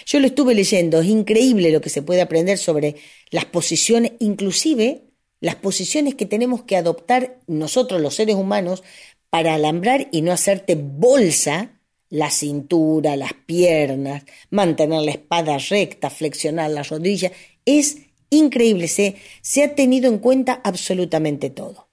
Yo 0.04 0.18
lo 0.18 0.26
estuve 0.26 0.56
leyendo, 0.56 1.00
es 1.00 1.06
increíble 1.06 1.70
lo 1.70 1.80
que 1.80 1.88
se 1.88 2.02
puede 2.02 2.22
aprender 2.22 2.58
sobre 2.58 2.96
las 3.30 3.44
posiciones, 3.44 4.14
inclusive 4.18 5.04
las 5.38 5.54
posiciones 5.54 6.16
que 6.16 6.26
tenemos 6.26 6.64
que 6.64 6.76
adoptar 6.76 7.38
nosotros 7.46 8.00
los 8.00 8.16
seres 8.16 8.34
humanos 8.34 8.82
para 9.30 9.54
alambrar 9.54 10.08
y 10.10 10.22
no 10.22 10.32
hacerte 10.32 10.74
bolsa 10.74 11.75
la 12.08 12.30
cintura, 12.30 13.16
las 13.16 13.32
piernas, 13.32 14.24
mantener 14.50 15.02
la 15.02 15.10
espada 15.12 15.58
recta, 15.58 16.10
flexionar 16.10 16.70
las 16.70 16.88
rodillas. 16.88 17.32
Es 17.64 17.98
increíble, 18.30 18.88
se, 18.88 19.16
se 19.42 19.64
ha 19.64 19.74
tenido 19.74 20.08
en 20.08 20.18
cuenta 20.18 20.60
absolutamente 20.64 21.50
todo. 21.50 21.88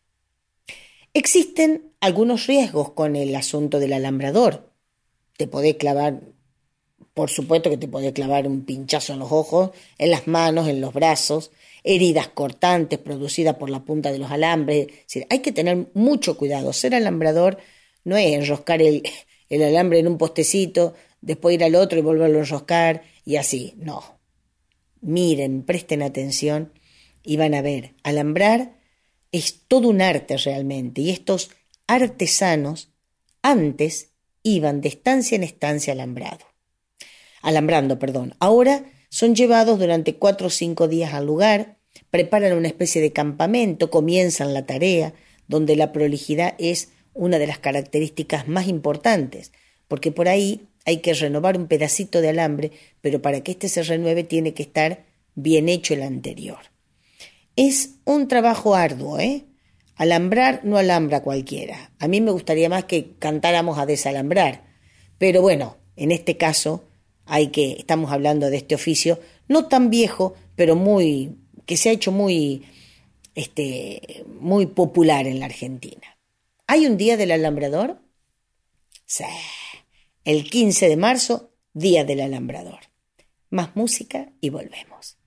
Existen 1.14 1.94
algunos 2.00 2.48
riesgos 2.48 2.92
con 2.92 3.16
el 3.16 3.36
asunto 3.36 3.80
del 3.80 3.94
alambrador. 3.94 4.72
te 5.38 5.48
podés 5.48 5.76
clavar, 5.76 6.22
por 7.14 7.30
supuesto 7.30 7.70
que 7.70 7.78
te 7.78 7.88
podés 7.88 8.14
clavar 8.14 8.48
un 8.48 8.66
pinchazo 8.66 9.14
en 9.14 9.20
los 9.20 9.32
ojos, 9.32 9.72
en 9.98 10.12
las 10.12 10.28
manos, 10.28 10.68
en 10.68 10.82
los 10.82 10.94
brazos, 10.94 11.52
heridas 11.84 12.30
cortantes 12.30 13.00
producidas 13.00 13.56
por 13.56 13.70
la 13.70 13.84
punta 13.84 14.12
de 14.12 14.20
los 14.20 14.32
alambres. 14.32 14.88
hay 15.30 15.40
que 15.40 15.52
tener 15.52 15.88
mucho 15.94 16.38
cuidado. 16.38 16.74
Ser 16.74 16.96
alambrador 16.96 17.58
no 18.04 18.18
es 18.18 18.34
enroscar 18.34 18.82
el, 18.82 19.04
el 19.50 19.64
alambre 19.64 20.00
en 20.00 20.08
un 20.08 20.18
postecito, 20.18 20.94
después 21.22 21.56
ir 21.56 21.64
al 21.64 21.76
otro 21.76 22.00
y 22.00 22.02
volverlo 22.02 22.38
a 22.38 22.42
enroscar 22.42 23.04
y 23.26 23.38
así. 23.38 23.74
No. 23.78 24.20
Miren, 25.02 25.64
presten 25.64 26.02
atención 26.02 26.72
y 27.24 27.38
van 27.38 27.54
a 27.54 27.62
ver, 27.62 27.94
alambrar 28.04 28.80
es 29.32 29.64
todo 29.68 29.90
un 29.90 30.02
arte 30.02 30.38
realmente 30.38 31.02
y 31.02 31.10
estos 31.10 31.50
artesanos 31.88 32.92
antes 33.42 34.12
iban 34.44 34.82
de 34.82 34.90
estancia 34.90 35.36
en 35.36 35.44
estancia 35.44 35.94
alambrado. 35.94 36.46
Alambrando, 37.42 38.00
perdón. 38.00 38.36
Ahora 38.40 38.86
son 39.10 39.36
llevados 39.36 39.80
durante 39.80 40.16
cuatro 40.16 40.48
o 40.48 40.50
cinco 40.50 40.88
días 40.88 41.14
al 41.14 41.26
lugar, 41.26 41.78
preparan 42.10 42.54
una 42.54 42.68
especie 42.68 43.02
de 43.02 43.12
campamento, 43.12 43.90
comienzan 43.90 44.54
la 44.54 44.66
tarea, 44.66 45.14
donde 45.48 45.76
la 45.76 45.92
prolijidad 45.92 46.56
es 46.58 46.90
una 47.14 47.40
de 47.40 47.48
las 47.48 47.60
características 47.60 48.48
más 48.48 48.68
importantes, 48.68 49.52
porque 49.88 50.12
por 50.12 50.28
ahí 50.28 50.68
hay 50.86 50.98
que 50.98 51.14
renovar 51.14 51.58
un 51.58 51.68
pedacito 51.68 52.22
de 52.22 52.30
alambre, 52.30 52.72
pero 53.02 53.22
para 53.22 53.42
que 53.42 53.52
éste 53.52 53.70
se 53.70 53.84
renueve 53.84 54.24
tiene 54.24 54.54
que 54.54 54.64
estar 54.64 55.06
bien 55.36 55.70
hecho 55.70 55.94
el 55.94 56.04
anterior. 56.04 56.60
Es 57.56 57.96
un 58.06 58.28
trabajo 58.28 58.76
arduo, 58.76 59.20
¿eh? 59.20 59.46
Alambrar 59.96 60.62
no 60.64 60.78
alambra 60.78 61.22
cualquiera. 61.22 61.92
A 62.00 62.08
mí 62.08 62.20
me 62.20 62.32
gustaría 62.32 62.68
más 62.68 62.86
que 62.86 63.12
cantáramos 63.20 63.78
a 63.78 63.86
desalambrar, 63.86 64.64
pero 65.20 65.42
bueno, 65.42 65.78
en 65.96 66.12
este 66.12 66.36
caso 66.36 66.84
hay 67.26 67.48
que 67.48 67.74
estamos 67.74 68.12
hablando 68.12 68.50
de 68.50 68.58
este 68.58 68.76
oficio 68.76 69.20
no 69.48 69.68
tan 69.68 69.90
viejo, 69.90 70.34
pero 70.56 70.76
muy 70.76 71.38
que 71.66 71.78
se 71.78 71.90
ha 71.90 71.94
hecho 71.94 72.12
muy 72.12 72.64
este 73.36 74.26
muy 74.40 74.66
popular 74.66 75.28
en 75.28 75.40
la 75.40 75.46
Argentina. 75.46 76.13
¿Hay 76.74 76.88
un 76.88 76.98
día 76.98 77.18
del 77.18 77.30
alambrador? 77.30 78.02
Sí. 79.06 79.26
El 80.24 80.50
15 80.50 80.90
de 80.90 80.98
marzo, 80.98 81.54
Día 81.72 82.04
del 82.04 82.20
Alambrador. 82.20 82.80
Más 83.52 83.76
música 83.76 84.32
y 84.42 84.50
volvemos. 84.50 85.20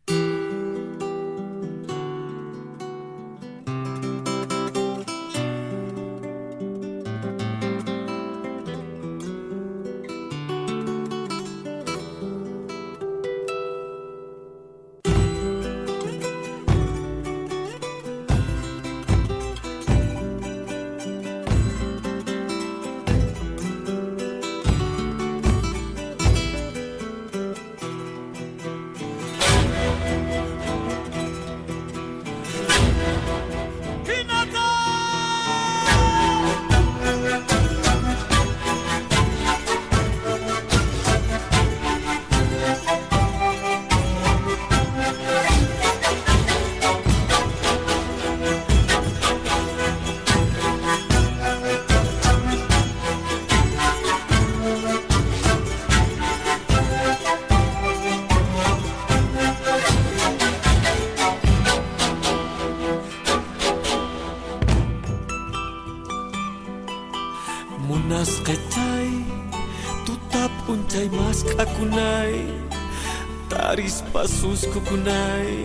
kukunai 74.77 75.65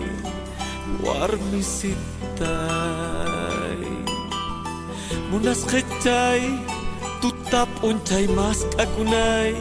warmi 1.04 1.60
sitai. 1.60 2.48
Munas 5.28 5.68
kecai 5.68 6.40
tutap 7.20 7.68
uncai 7.84 8.24
mas 8.32 8.64
kakunai 8.72 9.52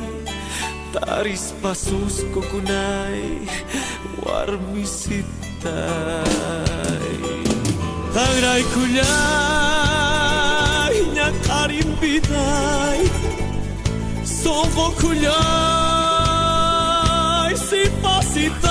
taris 0.95 1.51
pasus 1.59 2.23
kukunay 2.31 3.43
warmi 4.23 4.87
sitay 4.87 5.67
tangrai 8.15 8.63
kunay 8.71 9.03
nyakarim 11.11 11.89
biday 11.99 13.03
sogo 14.23 14.95
kunay 14.99 15.51
si 17.55 17.83
pasitay 17.99 18.70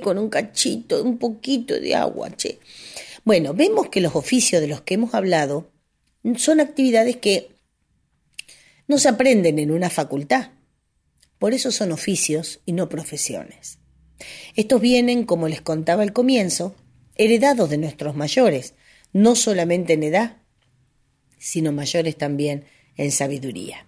Con 0.00 0.18
un 0.18 0.28
cachito, 0.28 1.02
un 1.02 1.18
poquito 1.18 1.78
de 1.78 1.94
agua, 1.94 2.30
che. 2.36 2.58
Bueno, 3.24 3.54
vemos 3.54 3.88
que 3.88 4.00
los 4.00 4.14
oficios 4.14 4.60
de 4.60 4.68
los 4.68 4.82
que 4.82 4.94
hemos 4.94 5.14
hablado 5.14 5.70
son 6.36 6.60
actividades 6.60 7.16
que 7.16 7.50
no 8.88 8.98
se 8.98 9.08
aprenden 9.08 9.58
en 9.58 9.70
una 9.70 9.90
facultad. 9.90 10.50
Por 11.38 11.54
eso 11.54 11.70
son 11.72 11.92
oficios 11.92 12.60
y 12.66 12.72
no 12.72 12.88
profesiones. 12.88 13.78
Estos 14.54 14.80
vienen, 14.80 15.24
como 15.24 15.48
les 15.48 15.60
contaba 15.60 16.02
al 16.02 16.12
comienzo, 16.12 16.74
heredados 17.16 17.68
de 17.68 17.78
nuestros 17.78 18.16
mayores, 18.16 18.74
no 19.12 19.34
solamente 19.34 19.94
en 19.94 20.02
edad, 20.02 20.36
sino 21.38 21.72
mayores 21.72 22.16
también 22.16 22.64
en 22.96 23.12
sabiduría. 23.12 23.86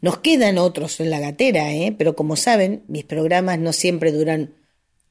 Nos 0.00 0.18
quedan 0.18 0.58
otros 0.58 1.00
en 1.00 1.10
la 1.10 1.20
gatera, 1.20 1.72
¿eh? 1.72 1.94
pero 1.96 2.14
como 2.14 2.36
saben, 2.36 2.84
mis 2.88 3.04
programas 3.04 3.58
no 3.58 3.72
siempre 3.72 4.12
duran 4.12 4.54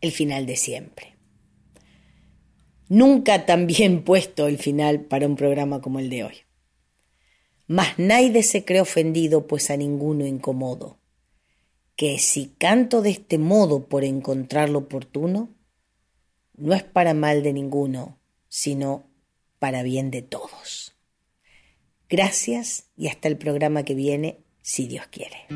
el 0.00 0.12
final 0.12 0.46
de 0.46 0.56
siempre. 0.56 1.14
Nunca 2.88 3.46
tan 3.46 3.66
bien 3.66 4.02
puesto 4.04 4.46
el 4.46 4.58
final 4.58 5.00
para 5.00 5.26
un 5.26 5.34
programa 5.34 5.80
como 5.80 5.98
el 5.98 6.10
de 6.10 6.24
hoy. 6.24 6.34
Mas 7.66 7.98
nadie 7.98 8.42
se 8.42 8.64
cree 8.64 8.80
ofendido, 8.80 9.46
pues 9.46 9.70
a 9.70 9.76
ninguno 9.76 10.26
incomodo. 10.26 10.98
Que 12.02 12.18
si 12.18 12.48
canto 12.58 13.00
de 13.00 13.10
este 13.10 13.38
modo 13.38 13.86
por 13.86 14.02
encontrarlo 14.02 14.80
oportuno, 14.80 15.50
no 16.56 16.74
es 16.74 16.82
para 16.82 17.14
mal 17.14 17.44
de 17.44 17.52
ninguno, 17.52 18.18
sino 18.48 19.04
para 19.60 19.84
bien 19.84 20.10
de 20.10 20.20
todos. 20.20 20.96
Gracias 22.08 22.88
y 22.96 23.06
hasta 23.06 23.28
el 23.28 23.38
programa 23.38 23.84
que 23.84 23.94
viene, 23.94 24.40
si 24.62 24.88
Dios 24.88 25.06
quiere. 25.12 25.46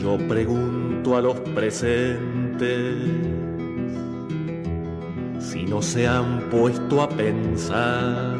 Yo 0.00 0.16
pregunto 0.28 1.16
a 1.16 1.20
los 1.20 1.40
presentes 1.40 3.53
si 5.50 5.64
no 5.64 5.82
se 5.82 6.06
han 6.06 6.48
puesto 6.50 7.02
a 7.02 7.08
pensar 7.08 8.36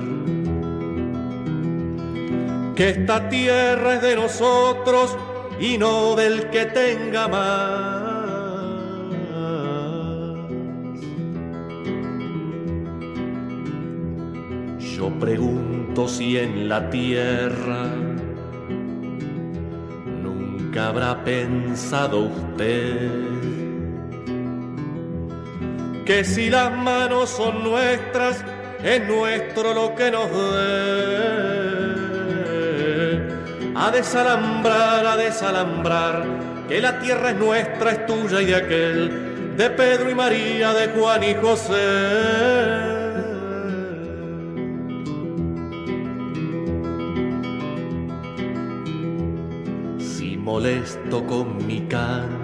que 2.75 2.91
esta 2.91 3.29
tierra 3.29 3.95
es 3.95 4.03
de 4.03 4.17
nosotros 4.17 5.17
y 5.61 5.79
no 5.79 6.17
del 6.17 6.51
que 6.51 6.67
tenga 6.67 7.29
más. 7.29 8.05
Yo 14.97 15.11
pregunto 15.21 16.09
si 16.09 16.39
en 16.39 16.69
la 16.69 16.91
tierra 16.91 17.91
habrá 20.79 21.25
pensado 21.25 22.27
usted? 22.27 23.54
Que 26.05 26.25
si 26.25 26.51
las 26.51 26.71
manos 26.71 27.31
son 27.31 27.65
nuestras, 27.65 28.45
es 28.83 29.07
nuestro 29.07 29.73
lo 29.75 29.95
que 29.95 30.11
nos 30.11 30.31
dé. 30.31 31.55
A 33.77 33.91
desalambrar, 33.91 35.07
a 35.07 35.17
desalambrar, 35.17 36.25
que 36.69 36.81
la 36.81 36.99
tierra 37.01 37.31
es 37.31 37.37
nuestra, 37.37 37.91
es 37.93 38.07
tuya 38.07 38.43
y 38.43 38.47
de 38.47 38.55
aquel, 38.55 39.57
de 39.57 39.71
Pedro 39.71 40.11
y 40.11 40.15
María, 40.15 40.73
de 40.73 40.89
Juan 40.89 41.25
y 41.25 41.35
José. 41.35 42.95
molesto 50.45 51.27
con 51.27 51.67
mi 51.67 51.81
canto. 51.89 52.44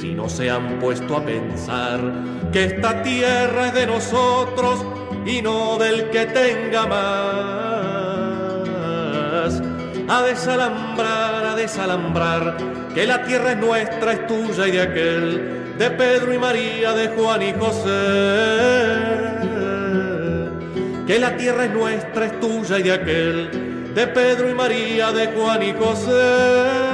si 0.00 0.14
no 0.14 0.28
se 0.28 0.48
han 0.48 0.78
puesto 0.78 1.16
a 1.16 1.24
pensar 1.24 2.00
que 2.52 2.66
esta 2.66 3.02
tierra 3.02 3.68
es 3.68 3.74
de 3.74 3.86
nosotros 3.86 4.84
y 5.26 5.42
no 5.42 5.76
del 5.78 6.10
que 6.10 6.26
tenga 6.26 6.86
más. 6.86 6.98
A 10.08 10.22
desalambrar, 10.22 11.44
a 11.46 11.54
desalambrar, 11.54 12.56
que 12.94 13.06
la 13.06 13.24
tierra 13.24 13.52
es 13.52 13.58
nuestra, 13.58 14.12
es 14.12 14.26
tuya 14.26 14.68
y 14.68 14.70
de 14.70 14.80
aquel, 14.80 15.76
de 15.76 15.90
Pedro 15.90 16.32
y 16.32 16.38
María, 16.38 16.92
de 16.92 17.08
Juan 17.08 17.42
y 17.42 17.52
José. 17.52 17.88
Que 21.06 21.18
la 21.18 21.36
tierra 21.36 21.64
es 21.64 21.72
nuestra, 21.72 22.26
es 22.26 22.40
tuya 22.40 22.78
y 22.78 22.82
de 22.84 22.92
aquel, 22.92 23.92
de 23.94 24.06
Pedro 24.06 24.48
y 24.48 24.54
María, 24.54 25.12
de 25.12 25.26
Juan 25.26 25.62
y 25.62 25.72
José. 25.72 26.87